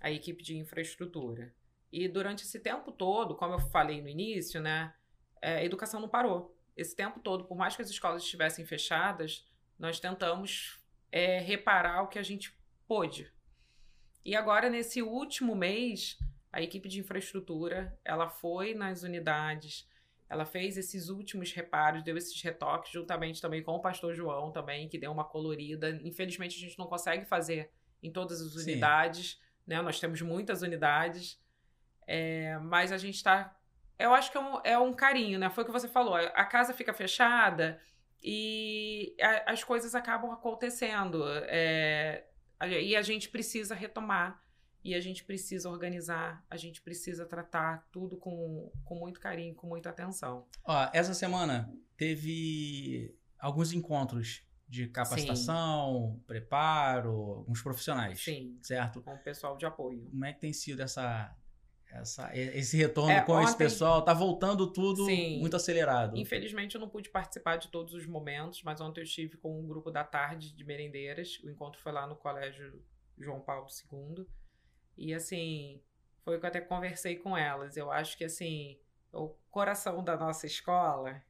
a 0.00 0.10
equipe 0.10 0.42
de 0.42 0.56
infraestrutura. 0.56 1.54
E 1.92 2.06
durante 2.06 2.44
esse 2.44 2.60
tempo 2.60 2.92
todo, 2.92 3.34
como 3.34 3.54
eu 3.54 3.58
falei 3.58 4.00
no 4.00 4.08
início, 4.08 4.60
né, 4.60 4.94
é, 5.40 5.56
a 5.56 5.64
educação 5.64 6.00
não 6.00 6.08
parou. 6.08 6.54
Esse 6.76 6.94
tempo 6.94 7.20
todo, 7.20 7.44
por 7.44 7.56
mais 7.56 7.74
que 7.74 7.82
as 7.82 7.90
escolas 7.90 8.22
estivessem 8.22 8.64
fechadas, 8.64 9.46
nós 9.78 9.98
tentamos 9.98 10.80
é, 11.10 11.38
reparar 11.40 12.02
o 12.02 12.08
que 12.08 12.18
a 12.18 12.22
gente 12.22 12.56
pôde. 12.86 13.32
E 14.24 14.36
agora, 14.36 14.68
nesse 14.68 15.02
último 15.02 15.56
mês, 15.56 16.18
a 16.52 16.62
equipe 16.62 16.88
de 16.88 17.00
infraestrutura, 17.00 17.98
ela 18.04 18.28
foi 18.28 18.74
nas 18.74 19.02
unidades, 19.02 19.88
ela 20.28 20.44
fez 20.44 20.76
esses 20.76 21.08
últimos 21.08 21.52
reparos, 21.52 22.02
deu 22.02 22.16
esses 22.16 22.40
retoques, 22.42 22.92
juntamente 22.92 23.40
também 23.40 23.62
com 23.62 23.72
o 23.72 23.80
pastor 23.80 24.14
João 24.14 24.52
também, 24.52 24.88
que 24.88 24.98
deu 24.98 25.10
uma 25.10 25.24
colorida. 25.24 25.90
Infelizmente, 26.02 26.56
a 26.56 26.60
gente 26.60 26.78
não 26.78 26.86
consegue 26.86 27.24
fazer 27.24 27.70
em 28.02 28.12
todas 28.12 28.40
as 28.40 28.52
Sim. 29.30 29.30
Né? 29.68 29.80
Nós 29.82 30.00
temos 30.00 30.20
muitas 30.22 30.62
unidades. 30.62 31.38
É, 32.06 32.58
mas 32.58 32.90
a 32.90 32.96
gente 32.96 33.16
está. 33.16 33.54
Eu 33.98 34.14
acho 34.14 34.32
que 34.32 34.38
é 34.38 34.40
um, 34.40 34.60
é 34.64 34.78
um 34.78 34.94
carinho, 34.94 35.38
né? 35.38 35.50
Foi 35.50 35.62
o 35.62 35.66
que 35.66 35.72
você 35.72 35.86
falou. 35.86 36.14
A 36.14 36.44
casa 36.44 36.72
fica 36.72 36.92
fechada 36.94 37.78
e 38.22 39.14
a, 39.20 39.52
as 39.52 39.62
coisas 39.62 39.94
acabam 39.94 40.30
acontecendo. 40.30 41.22
É, 41.44 42.24
e 42.62 42.96
a 42.96 43.02
gente 43.02 43.28
precisa 43.28 43.74
retomar 43.74 44.42
e 44.82 44.94
a 44.94 45.00
gente 45.00 45.22
precisa 45.24 45.68
organizar, 45.68 46.42
a 46.48 46.56
gente 46.56 46.80
precisa 46.80 47.26
tratar 47.26 47.86
tudo 47.92 48.16
com, 48.16 48.72
com 48.84 48.94
muito 48.94 49.20
carinho, 49.20 49.54
com 49.54 49.66
muita 49.66 49.90
atenção. 49.90 50.46
Ó, 50.64 50.88
essa 50.94 51.12
semana 51.12 51.70
teve 51.96 53.14
alguns 53.38 53.72
encontros 53.72 54.47
de 54.68 54.86
capacitação, 54.88 56.12
Sim. 56.14 56.24
preparo, 56.26 57.10
alguns 57.10 57.62
profissionais. 57.62 58.20
Sim. 58.20 58.58
Certo? 58.62 59.00
Com 59.00 59.14
o 59.14 59.18
pessoal 59.18 59.56
de 59.56 59.64
apoio. 59.64 60.04
Como 60.10 60.24
é 60.24 60.32
que 60.32 60.40
tem 60.40 60.52
sido 60.52 60.82
essa, 60.82 61.34
essa, 61.90 62.30
esse 62.36 62.76
retorno 62.76 63.12
é, 63.12 63.22
com 63.22 63.32
ontem, 63.32 63.44
esse 63.44 63.56
pessoal? 63.56 64.02
Tá 64.02 64.12
voltando 64.12 64.70
tudo 64.70 65.06
sim, 65.06 65.40
muito 65.40 65.56
acelerado. 65.56 66.16
Infelizmente 66.18 66.74
eu 66.74 66.80
não 66.80 66.88
pude 66.88 67.08
participar 67.08 67.56
de 67.56 67.68
todos 67.68 67.94
os 67.94 68.06
momentos, 68.06 68.62
mas 68.62 68.80
ontem 68.80 69.00
eu 69.00 69.04
estive 69.04 69.38
com 69.38 69.58
um 69.58 69.66
grupo 69.66 69.90
da 69.90 70.04
tarde 70.04 70.54
de 70.54 70.64
merendeiras. 70.64 71.40
O 71.42 71.48
encontro 71.48 71.80
foi 71.80 71.92
lá 71.92 72.06
no 72.06 72.14
Colégio 72.14 72.84
João 73.16 73.40
Paulo 73.40 73.66
II. 73.90 74.26
E 74.98 75.14
assim, 75.14 75.80
foi 76.22 76.36
o 76.36 76.40
que 76.40 76.44
eu 76.44 76.48
até 76.48 76.60
conversei 76.60 77.16
com 77.16 77.34
elas. 77.34 77.74
Eu 77.76 77.90
acho 77.90 78.18
que 78.18 78.24
assim, 78.24 78.78
o 79.12 79.30
coração 79.50 80.04
da 80.04 80.14
nossa 80.14 80.44
escola 80.44 81.22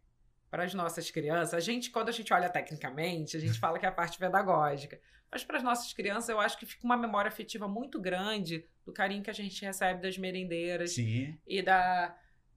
para 0.50 0.64
as 0.64 0.74
nossas 0.74 1.11
crianças, 1.11 1.54
a 1.54 1.61
gente, 1.61 1.90
quando 1.90 2.08
a 2.08 2.12
gente 2.12 2.32
olha 2.32 2.48
tecnicamente, 2.48 3.37
a 3.37 3.40
gente 3.40 3.58
fala 3.58 3.78
que 3.78 3.84
é 3.84 3.88
a 3.88 3.92
parte 3.92 4.18
pedagógica. 4.18 5.00
Mas 5.30 5.44
para 5.44 5.58
as 5.58 5.62
nossas 5.62 5.92
crianças, 5.92 6.28
eu 6.30 6.40
acho 6.40 6.58
que 6.58 6.64
fica 6.64 6.84
uma 6.84 6.96
memória 6.96 7.28
afetiva 7.28 7.68
muito 7.68 8.00
grande 8.00 8.64
do 8.84 8.92
carinho 8.92 9.22
que 9.22 9.30
a 9.30 9.34
gente 9.34 9.62
recebe 9.62 10.00
das 10.00 10.16
merendeiras 10.16 10.92
Sim. 10.92 11.38
e 11.46 11.61
da, 11.61 12.16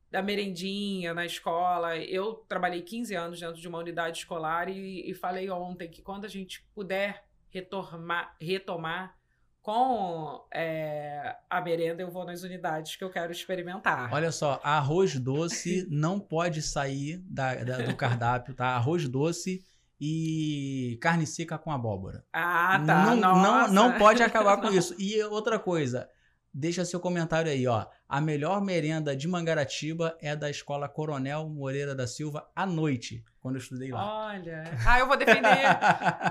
da 0.10 0.22
merendinha 0.22 1.14
na 1.14 1.26
escola. 1.26 1.98
Eu 1.98 2.36
trabalhei 2.48 2.82
15 2.82 3.14
anos 3.14 3.40
dentro 3.40 3.60
de 3.60 3.68
uma 3.68 3.80
unidade 3.80 4.20
escolar 4.20 4.70
e, 4.70 5.10
e 5.10 5.14
falei 5.14 5.50
ontem 5.50 5.90
que 5.90 6.02
quando 6.02 6.24
a 6.24 6.30
gente 6.30 6.66
puder 6.74 7.26
retomar, 7.50 8.36
retomar 8.40 9.18
com 9.62 10.44
é, 10.54 11.36
a 11.50 11.62
merenda, 11.62 12.02
eu 12.02 12.10
vou 12.10 12.26
nas 12.26 12.44
unidades 12.44 12.96
que 12.96 13.04
eu 13.04 13.10
quero 13.10 13.32
experimentar. 13.32 14.12
Olha 14.12 14.32
só, 14.32 14.60
arroz 14.64 15.20
doce 15.20 15.88
não 15.92 16.20
pode 16.20 16.62
sair 16.62 17.18
da, 17.30 17.56
da, 17.56 17.78
do 17.82 17.96
cardápio, 17.96 18.56
tá? 18.56 18.70
Arroz 18.70 19.08
doce 19.08 19.64
e 20.00 20.98
carne 21.00 21.28
seca 21.28 21.60
com 21.60 21.72
abóbora. 21.72 22.26
Ah, 22.34 22.82
tá. 22.86 23.16
Não, 23.16 23.16
não, 23.16 23.68
não 23.68 23.98
pode 24.00 24.24
acabar 24.24 24.58
com 24.58 24.70
isso. 24.74 24.96
E 24.98 25.22
outra 25.26 25.60
coisa, 25.60 26.10
deixa 26.54 26.86
seu 26.86 27.00
comentário 27.00 27.52
aí, 27.52 27.66
ó. 27.68 27.86
A 28.08 28.20
melhor 28.20 28.62
merenda 28.62 29.16
de 29.16 29.28
Mangaratiba 29.28 30.18
é 30.22 30.36
da 30.36 30.50
escola 30.50 30.90
Coronel 30.90 31.48
Moreira 31.50 31.96
da 31.96 32.06
Silva 32.06 32.50
à 32.56 32.66
noite, 32.66 33.24
quando 33.40 33.56
eu 33.56 33.62
estudei 33.62 33.92
lá. 33.92 34.28
Olha. 34.30 34.64
Ah, 34.86 35.00
eu 35.00 35.08
vou 35.08 35.18
defender 35.18 35.48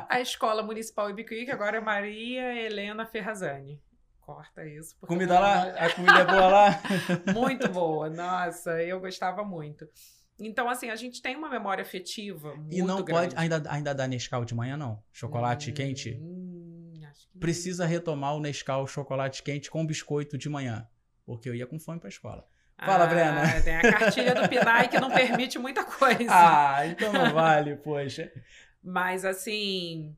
a 0.08 0.20
escola 0.20 0.62
municipal 0.62 1.08
Ibicuí, 1.10 1.44
que 1.44 1.50
agora 1.50 1.78
é 1.78 1.80
Maria 1.80 2.54
Helena 2.54 3.06
Ferrazani. 3.06 3.80
Corta 4.20 4.64
isso. 4.64 4.94
Comida 5.00 5.40
lá? 5.40 5.62
A 5.62 5.92
comida 5.92 6.18
é 6.18 6.24
boa 6.24 6.46
lá? 6.48 6.80
muito 7.34 7.68
boa. 7.68 8.08
Nossa, 8.08 8.80
eu 8.82 9.00
gostava 9.00 9.42
muito. 9.42 9.88
Então, 10.38 10.68
assim, 10.68 10.88
a 10.88 10.96
gente 10.96 11.20
tem 11.20 11.36
uma 11.36 11.50
memória 11.50 11.82
afetiva 11.82 12.54
muito 12.54 12.72
E 12.72 12.80
não 12.80 13.02
grande. 13.02 13.34
pode 13.34 13.36
ainda, 13.36 13.62
ainda 13.70 13.94
dar 13.94 14.06
Nescau 14.06 14.44
de 14.44 14.54
manhã, 14.54 14.76
não? 14.76 15.02
Chocolate 15.12 15.70
hum, 15.70 15.74
quente? 15.74 16.18
Precisa 17.38 17.86
retomar 17.86 18.34
o 18.34 18.40
Nescau 18.40 18.86
chocolate 18.86 19.42
quente 19.42 19.70
com 19.70 19.86
biscoito 19.86 20.36
de 20.36 20.48
manhã 20.48 20.88
porque 21.30 21.48
eu 21.48 21.54
ia 21.54 21.66
com 21.66 21.78
fome 21.78 22.00
para 22.00 22.08
a 22.08 22.10
escola. 22.10 22.44
Fala, 22.84 23.04
ah, 23.04 23.06
Brena. 23.06 23.62
Tem 23.62 23.76
a 23.76 23.82
cartilha 23.82 24.34
do 24.34 24.48
PNAE 24.50 24.88
que 24.88 24.98
não 24.98 25.10
permite 25.10 25.58
muita 25.58 25.84
coisa. 25.84 26.26
Ah, 26.28 26.86
então 26.86 27.12
não 27.12 27.32
vale, 27.32 27.76
poxa. 27.76 28.32
Mas 28.82 29.24
assim. 29.24 30.16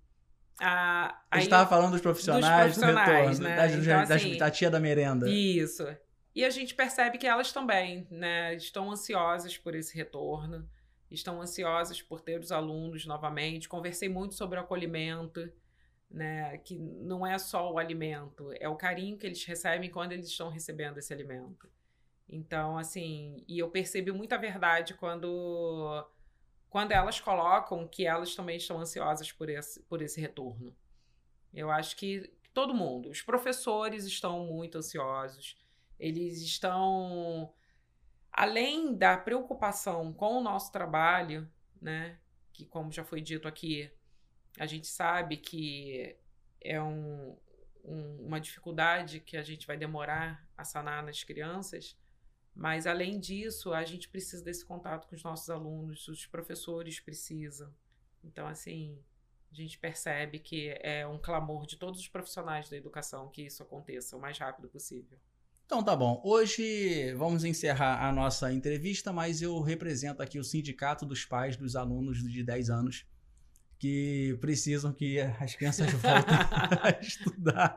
A, 0.59 1.21
a 1.31 1.37
gente 1.37 1.47
estava 1.47 1.69
falando 1.69 1.93
dos 1.93 2.01
profissionais, 2.01 2.77
dos 2.77 2.85
profissionais 2.85 3.39
do 3.39 3.45
retorno, 3.45 3.49
né? 3.49 3.57
da, 3.57 4.03
então, 4.03 4.17
assim, 4.17 4.39
da 4.39 4.51
tia 4.51 4.71
da 4.71 4.81
merenda. 4.81 5.29
Isso. 5.29 5.87
E 6.35 6.45
a 6.45 6.51
gente 6.51 6.75
percebe 6.75 7.19
que 7.19 7.27
elas 7.27 7.53
também 7.53 8.07
né, 8.11 8.55
estão 8.55 8.91
ansiosas 8.91 9.59
por 9.59 9.75
esse 9.75 9.95
retorno, 9.95 10.67
estão 11.11 11.43
ansiosas 11.43 12.01
por 12.01 12.21
ter 12.21 12.41
os 12.41 12.53
alunos 12.53 13.05
novamente. 13.05 13.69
Conversei 13.69 14.09
muito 14.09 14.35
sobre 14.35 14.59
o 14.59 14.63
acolhimento 14.63 15.53
né? 16.13 16.59
Que 16.59 16.79
não 16.79 17.27
é 17.27 17.39
só 17.39 17.73
o 17.73 17.79
alimento, 17.79 18.53
é 18.61 18.69
o 18.69 18.77
carinho 18.77 19.17
que 19.17 19.27
eles 19.27 19.45
recebem 19.45 19.91
quando 19.91 20.13
eles 20.13 20.29
estão 20.29 20.51
recebendo 20.51 20.99
esse 20.99 21.13
alimento. 21.13 21.69
Então, 22.29 22.79
assim, 22.79 23.45
e 23.49 23.59
eu 23.59 23.71
percebo 23.71 24.15
muita 24.15 24.39
verdade 24.39 24.95
quando 24.95 26.07
quando 26.71 26.93
elas 26.93 27.21
colocam 27.21 27.87
que 27.87 28.07
elas 28.07 28.35
também 28.35 28.57
estão 28.57 28.81
ansiosas 28.81 29.31
por 29.31 29.51
esse, 29.51 29.83
por 29.83 30.01
esse 30.01 30.19
retorno. 30.19 30.75
Eu 31.53 31.71
acho 31.71 31.95
que 31.97 32.33
todo 32.55 32.73
mundo, 32.73 33.11
os 33.11 33.21
professores 33.21 34.07
estão 34.07 34.47
muito 34.47 34.79
ansiosos, 34.79 35.59
eles 35.99 36.41
estão 36.41 37.53
além 38.33 38.97
da 38.97 39.19
preocupação 39.19 40.15
com 40.15 40.39
o 40.39 40.43
nosso 40.43 40.73
trabalho, 40.73 41.47
né, 41.79 42.19
que 42.55 42.65
como 42.65 42.91
já 42.91 43.05
foi 43.05 43.21
dito 43.21 43.47
aqui, 43.47 43.93
a 44.59 44.67
gente 44.67 44.87
sabe 44.87 45.37
que 45.37 46.17
é 46.61 46.81
um, 46.81 47.37
um, 47.85 48.27
uma 48.27 48.41
dificuldade 48.41 49.21
que 49.21 49.37
a 49.37 49.43
gente 49.43 49.67
vai 49.67 49.77
demorar 49.77 50.47
a 50.57 50.65
sanar 50.65 51.05
nas 51.05 51.25
crianças, 51.25 51.97
mas 52.55 52.87
além 52.87 53.19
disso, 53.19 53.73
a 53.73 53.85
gente 53.85 54.09
precisa 54.09 54.45
desse 54.45 54.65
contato 54.65 55.09
com 55.09 55.17
os 55.17 55.23
nossos 55.23 55.49
alunos, 55.49 56.07
os 56.09 56.27
professores 56.27 57.01
precisam. 57.01 57.75
Então, 58.23 58.47
assim, 58.47 58.99
a 59.51 59.55
gente 59.55 59.79
percebe 59.79 60.39
que 60.39 60.75
é 60.81 61.07
um 61.07 61.19
clamor 61.19 61.67
de 61.67 61.77
todos 61.77 62.01
os 62.01 62.09
profissionais 62.09 62.69
da 62.69 62.77
educação 62.77 63.29
que 63.29 63.43
isso 63.43 63.63
aconteça 63.63 64.17
o 64.17 64.21
mais 64.21 64.39
rápido 64.39 64.69
possível. 64.69 65.19
Então 65.65 65.83
tá 65.83 65.97
bom. 65.97 66.21
Hoje 66.25 67.15
vamos 67.15 67.45
encerrar 67.45 68.07
a 68.07 68.13
nossa 68.13 68.53
entrevista, 68.53 69.13
mas 69.13 69.41
eu 69.41 69.59
represento 69.61 70.23
aqui 70.23 70.39
o 70.39 70.45
Sindicato 70.45 71.07
dos 71.07 71.25
Pais 71.25 71.57
dos 71.57 71.77
Alunos 71.77 72.23
de 72.23 72.43
10 72.43 72.69
anos 72.69 73.07
que 73.83 74.39
precisam 74.41 74.93
que 74.93 75.19
as 75.19 75.57
crianças 75.57 75.91
voltem 75.91 76.37
a 76.81 76.99
estudar. 77.03 77.77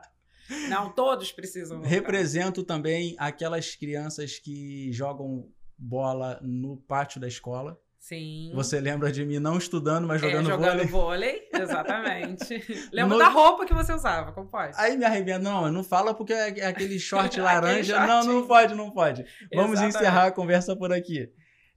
Não, 0.68 0.92
todos 0.92 1.32
precisam. 1.32 1.78
Voltar. 1.78 1.90
Represento 1.90 2.62
também 2.62 3.16
aquelas 3.18 3.74
crianças 3.74 4.38
que 4.38 4.92
jogam 4.92 5.48
bola 5.76 6.38
no 6.40 6.76
pátio 6.76 7.20
da 7.20 7.26
escola. 7.26 7.76
Sim. 7.98 8.52
Você 8.54 8.78
lembra 8.78 9.10
de 9.10 9.24
mim 9.24 9.40
não 9.40 9.58
estudando, 9.58 10.06
mas 10.06 10.20
jogando, 10.20 10.46
é, 10.48 10.52
jogando 10.52 10.86
vôlei. 10.86 11.40
vôlei 11.40 11.48
exatamente. 11.60 12.88
Lembra 12.92 13.16
no... 13.16 13.18
da 13.18 13.28
roupa 13.28 13.66
que 13.66 13.74
você 13.74 13.92
usava, 13.92 14.30
como 14.30 14.48
pode? 14.48 14.74
Aí 14.76 14.96
me 14.96 15.04
arrependo. 15.04 15.42
Não, 15.42 15.72
não 15.72 15.82
fala 15.82 16.14
porque 16.14 16.32
é, 16.32 16.56
é 16.60 16.66
aquele 16.66 17.00
short 17.00 17.40
laranja. 17.40 17.96
aquele 17.96 18.06
não, 18.06 18.22
não 18.22 18.46
pode, 18.46 18.74
não 18.76 18.92
pode. 18.92 19.26
Vamos 19.52 19.72
exatamente. 19.72 19.96
encerrar 19.96 20.26
a 20.26 20.30
conversa 20.30 20.76
por 20.76 20.92
aqui. 20.92 21.28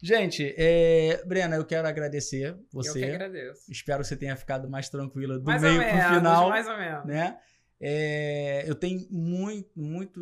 Gente, 0.01 0.55
é... 0.57 1.21
Brena, 1.25 1.57
eu 1.57 1.65
quero 1.65 1.87
agradecer 1.87 2.57
você. 2.71 2.89
Eu 2.89 2.93
que 2.93 3.15
agradeço. 3.15 3.69
Espero 3.69 4.01
que 4.01 4.07
você 4.07 4.15
tenha 4.15 4.35
ficado 4.35 4.69
mais 4.69 4.87
tranquila 4.89 5.37
do 5.37 5.45
mais 5.45 5.61
meio 5.61 5.77
para 5.77 6.11
o 6.11 6.15
final. 6.15 6.49
Mais 6.49 6.67
ou 6.67 6.77
menos. 6.77 7.05
Né? 7.05 7.37
É... 7.81 8.63
Eu 8.65 8.75
tenho 8.75 9.05
muito, 9.11 9.69
muito, 9.77 10.21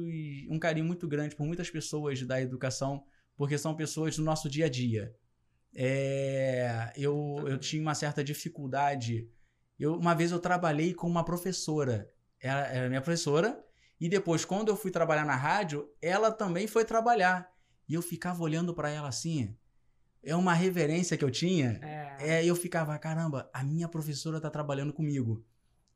um 0.50 0.58
carinho 0.58 0.86
muito 0.86 1.08
grande 1.08 1.36
por 1.36 1.46
muitas 1.46 1.70
pessoas 1.70 2.22
da 2.24 2.42
educação, 2.42 3.04
porque 3.36 3.58
são 3.58 3.76
pessoas 3.76 4.18
do 4.18 4.24
nosso 4.24 4.50
dia 4.50 4.66
a 4.66 4.70
dia. 4.70 5.16
É... 5.76 6.92
Eu, 6.98 7.46
eu 7.48 7.60
tinha 7.60 7.82
uma 7.82 7.94
certa 7.94 8.24
dificuldade. 8.24 9.30
Eu, 9.80 9.94
uma 9.94 10.16
vez 10.16 10.32
eu 10.32 10.40
trabalhei 10.40 10.96
com 10.96 11.06
uma 11.06 11.24
professora. 11.24 12.10
Ela 12.42 12.66
era 12.68 12.90
minha 12.90 13.02
professora. 13.02 13.64
E 14.00 14.10
depois, 14.10 14.44
quando 14.44 14.70
eu 14.70 14.76
fui 14.76 14.90
trabalhar 14.90 15.26
na 15.26 15.36
rádio, 15.36 15.88
ela 16.02 16.32
também 16.32 16.66
foi 16.66 16.84
trabalhar. 16.84 17.48
E 17.88 17.94
eu 17.94 18.02
ficava 18.02 18.42
olhando 18.42 18.74
para 18.74 18.90
ela 18.90 19.08
assim 19.08 19.56
é 20.28 20.36
uma 20.36 20.54
reverência 20.54 21.16
que 21.16 21.24
eu 21.24 21.32
tinha. 21.32 21.80
É. 21.82 22.40
é. 22.40 22.46
eu 22.46 22.56
ficava, 22.56 22.98
caramba, 23.00 23.50
a 23.54 23.64
minha 23.64 23.88
professora 23.88 24.42
tá 24.42 24.50
trabalhando 24.50 24.92
comigo. 24.92 25.44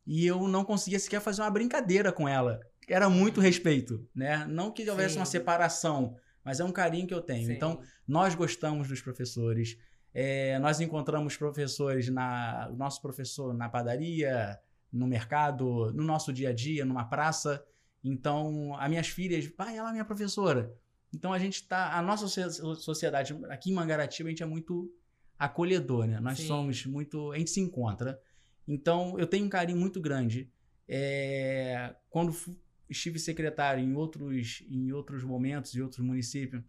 E 0.07 0.25
eu 0.25 0.47
não 0.47 0.63
conseguia 0.63 0.99
sequer 0.99 1.19
fazer 1.19 1.41
uma 1.41 1.51
brincadeira 1.51 2.11
com 2.13 2.27
ela. 2.27 2.61
Era 2.87 3.09
muito 3.09 3.37
uhum. 3.37 3.43
respeito, 3.43 4.07
né? 4.15 4.45
Não 4.47 4.71
que 4.71 4.89
houvesse 4.89 5.13
Sim. 5.13 5.19
uma 5.19 5.25
separação, 5.25 6.15
mas 6.43 6.59
é 6.61 6.63
um 6.63 6.71
carinho 6.71 7.05
que 7.05 7.13
eu 7.13 7.21
tenho. 7.21 7.47
Sim. 7.47 7.53
Então, 7.53 7.81
nós 8.07 8.33
gostamos 8.33 8.87
dos 8.87 9.01
professores. 9.01 9.77
É, 10.13 10.57
nós 10.59 10.79
encontramos 10.79 11.35
professores 11.35 12.09
na. 12.09 12.71
Nosso 12.75 13.01
professor 13.01 13.53
na 13.53 13.69
padaria, 13.69 14.57
no 14.91 15.07
mercado, 15.07 15.91
no 15.93 16.03
nosso 16.03 16.31
dia 16.31 16.49
a 16.49 16.53
dia, 16.53 16.85
numa 16.85 17.03
praça. 17.03 17.63
Então, 18.03 18.75
as 18.77 18.89
minhas 18.89 19.09
filhas, 19.09 19.47
pai, 19.47 19.77
ela 19.77 19.89
é 19.89 19.91
minha 19.91 20.05
professora. 20.05 20.73
Então 21.13 21.33
a 21.33 21.39
gente 21.39 21.67
tá. 21.67 21.97
A 21.97 22.01
nossa 22.01 22.27
sociedade 22.75 23.37
aqui 23.49 23.71
em 23.71 23.73
Mangaratiba, 23.73 24.27
a 24.27 24.31
gente 24.31 24.43
é 24.43 24.45
muito 24.45 24.93
acolhedor, 25.37 26.07
né? 26.07 26.19
Nós 26.19 26.37
Sim. 26.37 26.47
somos 26.47 26.85
muito. 26.85 27.31
A 27.31 27.37
gente 27.37 27.51
se 27.51 27.59
encontra. 27.59 28.19
Então 28.67 29.17
eu 29.19 29.27
tenho 29.27 29.45
um 29.45 29.49
carinho 29.49 29.77
muito 29.77 29.99
grande. 29.99 30.51
É, 30.87 31.95
quando 32.09 32.35
estive 32.89 33.17
secretário 33.17 33.83
em 33.83 33.95
outros, 33.95 34.63
em 34.69 34.91
outros 34.91 35.23
momentos, 35.23 35.73
em 35.73 35.81
outros 35.81 36.05
municípios, 36.05 36.63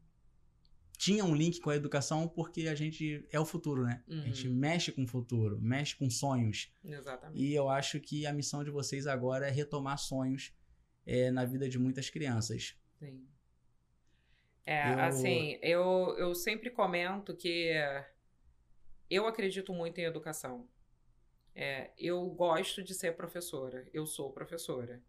tinha 0.97 1.25
um 1.25 1.35
link 1.35 1.61
com 1.61 1.71
a 1.71 1.75
educação 1.75 2.29
porque 2.29 2.69
a 2.69 2.75
gente 2.77 3.27
é 3.33 3.41
o 3.41 3.45
futuro, 3.45 3.83
né? 3.83 4.05
Uhum. 4.07 4.21
A 4.21 4.25
gente 4.27 4.49
mexe 4.49 4.93
com 4.93 5.03
o 5.03 5.07
futuro, 5.07 5.61
mexe 5.61 5.97
com 5.97 6.09
sonhos. 6.09 6.73
Exatamente. 6.85 7.43
E 7.43 7.53
eu 7.53 7.69
acho 7.69 7.99
que 7.99 8.25
a 8.25 8.33
missão 8.33 8.63
de 8.63 8.71
vocês 8.71 9.09
agora 9.09 9.49
é 9.49 9.51
retomar 9.51 9.99
sonhos 9.99 10.53
é, 11.05 11.31
na 11.33 11.45
vida 11.45 11.69
de 11.69 11.77
muitas 11.79 12.09
crianças. 12.09 12.77
Sim. 13.01 13.27
É, 14.65 14.83
Eu- 14.83 14.99
assim, 15.01 15.59
eu, 15.63 16.15
eu 16.19 16.35
sempre 16.35 16.71
comento 16.71 17.37
que 17.37 17.73
eu 19.11 19.27
acredito 19.27 19.73
muito 19.73 19.99
em 20.01 20.05
educação. 20.05 20.69
É, 21.55 21.93
eu 21.99 22.25
gosto 22.31 22.85
de 22.85 22.95
ser 22.95 23.17
professora. 23.17 23.89
Eu 23.95 24.07
sou 24.07 24.33
professora. 24.33 25.03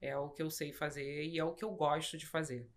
É 0.00 0.16
o 0.18 0.30
que 0.30 0.42
eu 0.42 0.50
sei 0.50 0.72
fazer 0.72 1.24
e 1.26 1.38
é 1.38 1.44
o 1.44 1.54
que 1.54 1.64
eu 1.64 1.72
gosto 1.72 2.18
de 2.18 2.26
fazer. 2.26 2.70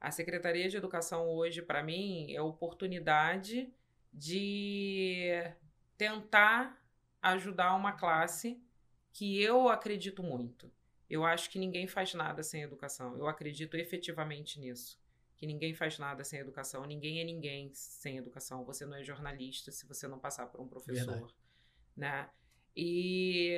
A 0.00 0.12
Secretaria 0.12 0.68
de 0.70 0.78
Educação 0.78 1.28
hoje, 1.30 1.62
para 1.62 1.82
mim, 1.84 2.32
é 2.34 2.42
oportunidade 2.42 3.72
de 4.12 5.30
tentar 5.98 6.82
ajudar 7.22 7.74
uma 7.76 7.92
classe 7.94 8.62
que 9.12 9.42
eu 9.42 9.68
acredito 9.70 10.22
muito. 10.22 10.72
Eu 11.10 11.24
acho 11.26 11.50
que 11.50 11.58
ninguém 11.60 11.88
faz 11.88 12.14
nada 12.14 12.42
sem 12.44 12.62
educação. 12.62 13.18
Eu 13.18 13.28
acredito 13.28 13.76
efetivamente 13.76 14.60
nisso. 14.60 14.99
Que 15.40 15.46
ninguém 15.46 15.74
faz 15.74 15.98
nada 15.98 16.22
sem 16.22 16.38
educação. 16.38 16.84
Ninguém 16.84 17.20
é 17.20 17.24
ninguém 17.24 17.72
sem 17.72 18.18
educação. 18.18 18.64
Você 18.66 18.84
não 18.84 18.96
é 18.96 19.02
jornalista 19.02 19.72
se 19.72 19.86
você 19.86 20.06
não 20.06 20.18
passar 20.18 20.46
por 20.46 20.60
um 20.60 20.68
professor, 20.68 21.12
Verdade. 21.12 21.34
né? 21.96 22.30
E 22.76 23.56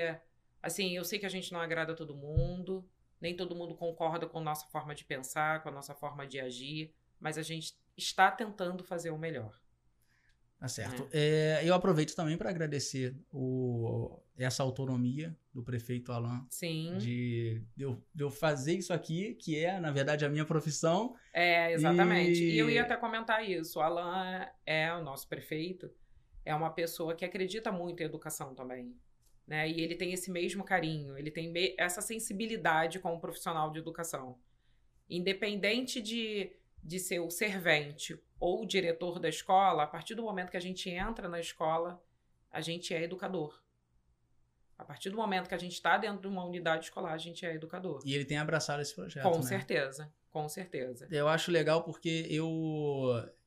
assim, 0.62 0.96
eu 0.96 1.04
sei 1.04 1.18
que 1.18 1.26
a 1.26 1.28
gente 1.28 1.52
não 1.52 1.60
agrada 1.60 1.94
todo 1.94 2.14
mundo, 2.14 2.88
nem 3.20 3.36
todo 3.36 3.56
mundo 3.56 3.74
concorda 3.74 4.26
com 4.26 4.38
a 4.38 4.42
nossa 4.42 4.66
forma 4.68 4.94
de 4.94 5.04
pensar, 5.04 5.62
com 5.62 5.68
a 5.68 5.72
nossa 5.72 5.94
forma 5.94 6.26
de 6.26 6.40
agir, 6.40 6.94
mas 7.18 7.36
a 7.36 7.42
gente 7.42 7.76
está 7.96 8.30
tentando 8.30 8.84
fazer 8.84 9.10
o 9.10 9.18
melhor. 9.18 9.60
Tá 10.62 10.68
certo. 10.68 11.08
É, 11.12 11.60
eu 11.64 11.74
aproveito 11.74 12.14
também 12.14 12.38
para 12.38 12.48
agradecer 12.48 13.16
o, 13.32 14.16
essa 14.38 14.62
autonomia 14.62 15.36
do 15.52 15.60
prefeito 15.60 16.12
Alain 16.12 16.46
Sim. 16.48 16.96
de, 16.98 17.60
de, 17.76 17.82
eu, 17.82 18.00
de 18.14 18.22
eu 18.22 18.30
fazer 18.30 18.74
isso 18.74 18.92
aqui, 18.92 19.34
que 19.34 19.58
é, 19.58 19.80
na 19.80 19.90
verdade, 19.90 20.24
a 20.24 20.28
minha 20.28 20.44
profissão. 20.44 21.16
É, 21.32 21.72
exatamente. 21.72 22.40
E- 22.40 22.52
E... 22.52 22.58
eu 22.58 22.70
ia 22.70 22.82
até 22.82 22.96
comentar 22.96 23.44
isso. 23.44 23.80
O 23.80 23.82
Alan 23.82 24.46
é 24.64 24.94
o 24.94 25.02
nosso 25.02 25.26
prefeito, 25.28 25.90
é 26.44 26.54
uma 26.54 26.70
pessoa 26.70 27.16
que 27.16 27.24
acredita 27.24 27.72
muito 27.72 28.00
em 28.00 28.06
educação 28.06 28.54
também. 28.54 28.94
Né? 29.44 29.68
E 29.68 29.80
ele 29.80 29.96
tem 29.96 30.12
esse 30.12 30.30
mesmo 30.30 30.62
carinho, 30.62 31.18
ele 31.18 31.32
tem 31.32 31.52
essa 31.76 32.00
sensibilidade 32.00 33.00
como 33.00 33.20
profissional 33.20 33.72
de 33.72 33.80
educação. 33.80 34.38
Independente 35.10 36.00
de, 36.00 36.52
de 36.82 36.98
ser 36.98 37.20
o 37.20 37.30
servente 37.30 38.20
ou 38.40 38.62
o 38.62 38.66
diretor 38.66 39.18
da 39.20 39.28
escola, 39.28 39.84
a 39.84 39.86
partir 39.86 40.14
do 40.14 40.22
momento 40.22 40.50
que 40.50 40.56
a 40.56 40.60
gente 40.60 40.90
entra 40.90 41.28
na 41.28 41.38
escola, 41.38 42.02
a 42.50 42.60
gente 42.60 42.92
é 42.92 43.02
educador. 43.02 43.62
A 44.76 44.84
partir 44.84 45.10
do 45.10 45.16
momento 45.16 45.48
que 45.48 45.54
a 45.54 45.58
gente 45.58 45.74
está 45.74 45.96
dentro 45.96 46.22
de 46.22 46.26
uma 46.26 46.44
unidade 46.44 46.86
escolar, 46.86 47.12
a 47.12 47.18
gente 47.18 47.46
é 47.46 47.54
educador. 47.54 48.02
E 48.04 48.14
ele 48.14 48.24
tem 48.24 48.36
abraçado 48.36 48.82
esse 48.82 48.94
projeto. 48.94 49.22
Com 49.22 49.36
né? 49.36 49.42
certeza, 49.42 50.12
com 50.28 50.48
certeza. 50.48 51.06
Eu 51.08 51.28
acho 51.28 51.52
legal 51.52 51.84
porque 51.84 52.26
eu, 52.28 52.50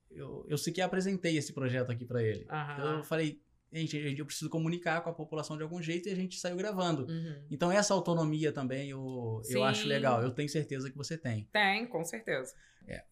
eu, 0.10 0.46
eu 0.48 0.58
sequer 0.58 0.84
apresentei 0.84 1.38
esse 1.38 1.52
projeto 1.52 1.92
aqui 1.92 2.06
para 2.06 2.24
ele. 2.24 2.48
Aham. 2.50 2.98
Eu 2.98 3.04
falei, 3.04 3.42
gente, 3.72 3.98
eu 3.98 4.26
preciso 4.26 4.50
comunicar 4.50 5.02
com 5.02 5.10
a 5.10 5.14
população 5.14 5.58
de 5.58 5.64
algum 5.64 5.82
jeito 5.82 6.08
e 6.08 6.12
a 6.12 6.16
gente 6.16 6.40
saiu 6.40 6.56
gravando. 6.56 7.06
Uhum. 7.12 7.46
Então, 7.52 7.72
essa 7.72 7.94
autonomia 7.94 8.52
também 8.52 8.90
eu, 8.90 9.42
eu 9.50 9.64
acho 9.64 9.88
legal. 9.88 10.22
Eu 10.22 10.32
tenho 10.32 10.50
certeza 10.50 10.90
que 10.90 10.98
você 10.98 11.18
tem. 11.18 11.48
Tem, 11.52 11.86
com 11.88 12.04
certeza. 12.04 12.54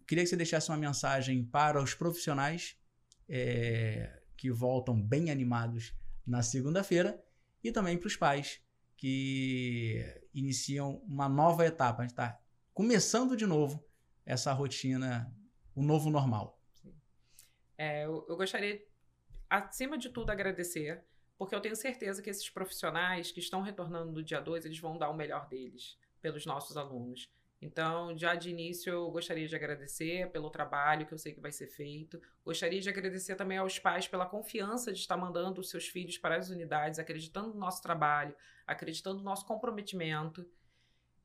Queria 0.07 0.23
que 0.23 0.29
você 0.29 0.35
deixasse 0.35 0.69
uma 0.69 0.77
mensagem 0.77 1.43
para 1.43 1.81
os 1.81 1.93
profissionais 1.93 2.77
é, 3.27 4.21
que 4.37 4.51
voltam 4.51 5.01
bem 5.01 5.31
animados 5.31 5.93
na 6.25 6.41
segunda-feira 6.41 7.21
e 7.63 7.71
também 7.71 7.97
para 7.97 8.07
os 8.07 8.15
pais 8.15 8.61
que 8.95 10.05
iniciam 10.33 11.01
uma 11.07 11.27
nova 11.27 11.65
etapa. 11.65 12.01
A 12.01 12.03
gente 12.03 12.11
está 12.11 12.39
começando 12.73 13.35
de 13.35 13.45
novo 13.45 13.83
essa 14.25 14.53
rotina, 14.53 15.33
o 15.75 15.81
novo 15.81 16.09
normal. 16.09 16.61
É, 17.77 18.05
eu, 18.05 18.25
eu 18.29 18.37
gostaria, 18.37 18.81
acima 19.57 19.97
de 19.97 20.09
tudo, 20.09 20.31
agradecer, 20.31 21.03
porque 21.37 21.53
eu 21.53 21.61
tenho 21.61 21.75
certeza 21.75 22.21
que 22.21 22.29
esses 22.29 22.49
profissionais 22.49 23.31
que 23.31 23.39
estão 23.39 23.61
retornando 23.61 24.11
no 24.11 24.23
dia 24.23 24.39
2, 24.39 24.65
eles 24.65 24.79
vão 24.79 24.97
dar 24.97 25.09
o 25.09 25.15
melhor 25.15 25.47
deles 25.47 25.97
pelos 26.21 26.45
nossos 26.45 26.75
alunos. 26.77 27.29
Então, 27.61 28.17
já 28.17 28.35
de 28.35 28.49
início, 28.49 28.91
eu 28.91 29.09
gostaria 29.09 29.47
de 29.47 29.55
agradecer 29.55 30.29
pelo 30.31 30.49
trabalho 30.49 31.05
que 31.05 31.13
eu 31.13 31.17
sei 31.17 31.33
que 31.33 31.39
vai 31.39 31.51
ser 31.51 31.67
feito. 31.67 32.19
Gostaria 32.43 32.81
de 32.81 32.89
agradecer 32.89 33.35
também 33.35 33.57
aos 33.57 33.79
pais 33.79 34.07
pela 34.07 34.25
confiança 34.25 34.91
de 34.91 34.99
estar 34.99 35.15
mandando 35.15 35.61
os 35.61 35.69
seus 35.69 35.87
filhos 35.87 36.17
para 36.17 36.35
as 36.35 36.49
unidades, 36.49 36.99
acreditando 36.99 37.49
no 37.49 37.59
nosso 37.59 37.81
trabalho, 37.81 38.35
acreditando 38.67 39.19
no 39.19 39.23
nosso 39.23 39.45
comprometimento. 39.45 40.45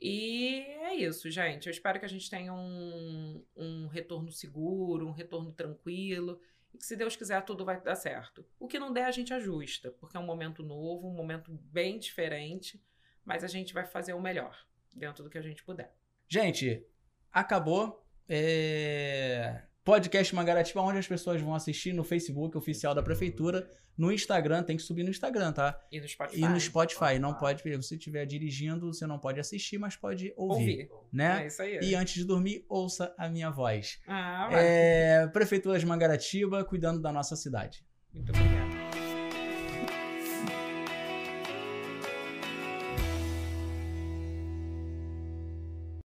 E 0.00 0.60
é 0.60 0.94
isso, 0.94 1.28
gente. 1.28 1.66
Eu 1.66 1.72
espero 1.72 1.98
que 1.98 2.04
a 2.04 2.08
gente 2.08 2.30
tenha 2.30 2.52
um, 2.52 3.44
um 3.56 3.86
retorno 3.88 4.30
seguro, 4.30 5.08
um 5.08 5.12
retorno 5.12 5.50
tranquilo. 5.50 6.40
Se 6.78 6.96
Deus 6.96 7.16
quiser, 7.16 7.44
tudo 7.44 7.64
vai 7.64 7.80
dar 7.80 7.96
certo. 7.96 8.46
O 8.58 8.68
que 8.68 8.78
não 8.78 8.92
der, 8.92 9.04
a 9.04 9.10
gente 9.10 9.34
ajusta, 9.34 9.90
porque 9.92 10.16
é 10.16 10.20
um 10.20 10.26
momento 10.26 10.62
novo, 10.62 11.08
um 11.08 11.14
momento 11.14 11.52
bem 11.52 11.98
diferente. 11.98 12.82
Mas 13.24 13.44
a 13.44 13.48
gente 13.48 13.74
vai 13.74 13.84
fazer 13.84 14.14
o 14.14 14.20
melhor, 14.20 14.56
dentro 14.94 15.22
do 15.22 15.28
que 15.28 15.36
a 15.36 15.42
gente 15.42 15.62
puder. 15.62 15.94
Gente, 16.26 16.86
acabou. 17.30 18.06
É... 18.28 19.62
Podcast 19.88 20.35
Mangaratiba, 20.35 20.83
onde 20.83 20.98
as 20.98 21.09
pessoas 21.09 21.40
vão 21.40 21.55
assistir 21.55 21.94
no 21.94 22.05
Facebook 22.05 22.55
oficial 22.59 22.94
da 22.94 23.03
Prefeitura. 23.03 23.66
No 23.96 24.12
Instagram, 24.12 24.62
tem 24.62 24.77
que 24.77 24.83
subir 24.83 25.03
no 25.03 25.09
Instagram, 25.09 25.51
tá? 25.51 25.81
E 25.90 25.98
no 25.98 26.07
Spotify. 26.07 26.38
E 26.42 26.46
no 26.46 26.61
Spotify. 26.61 27.18
Não 27.18 27.31
Spotify. 27.31 27.40
pode, 27.40 27.62
se 27.62 27.88
você 27.88 27.94
estiver 27.94 28.27
dirigindo, 28.27 28.92
você 28.92 29.07
não 29.07 29.18
pode 29.18 29.40
assistir, 29.40 29.79
mas 29.79 29.96
pode 29.96 30.31
ouvir, 30.37 30.90
Ouvir. 30.90 31.09
né? 31.11 31.44
É 31.44 31.46
isso 31.46 31.62
aí. 31.62 31.79
E 31.81 31.94
antes 31.94 32.16
de 32.16 32.24
dormir, 32.24 32.66
ouça 32.68 33.14
a 33.16 33.31
minha 33.31 33.48
voz. 33.48 33.98
Ah, 34.07 34.48
vai. 34.51 34.62
É, 34.62 35.27
Prefeitura 35.29 35.79
de 35.79 35.87
Mangaratiba, 35.87 36.62
cuidando 36.66 37.01
da 37.01 37.11
nossa 37.11 37.35
cidade. 37.35 37.83
Muito 38.12 38.29
obrigada. 38.29 38.77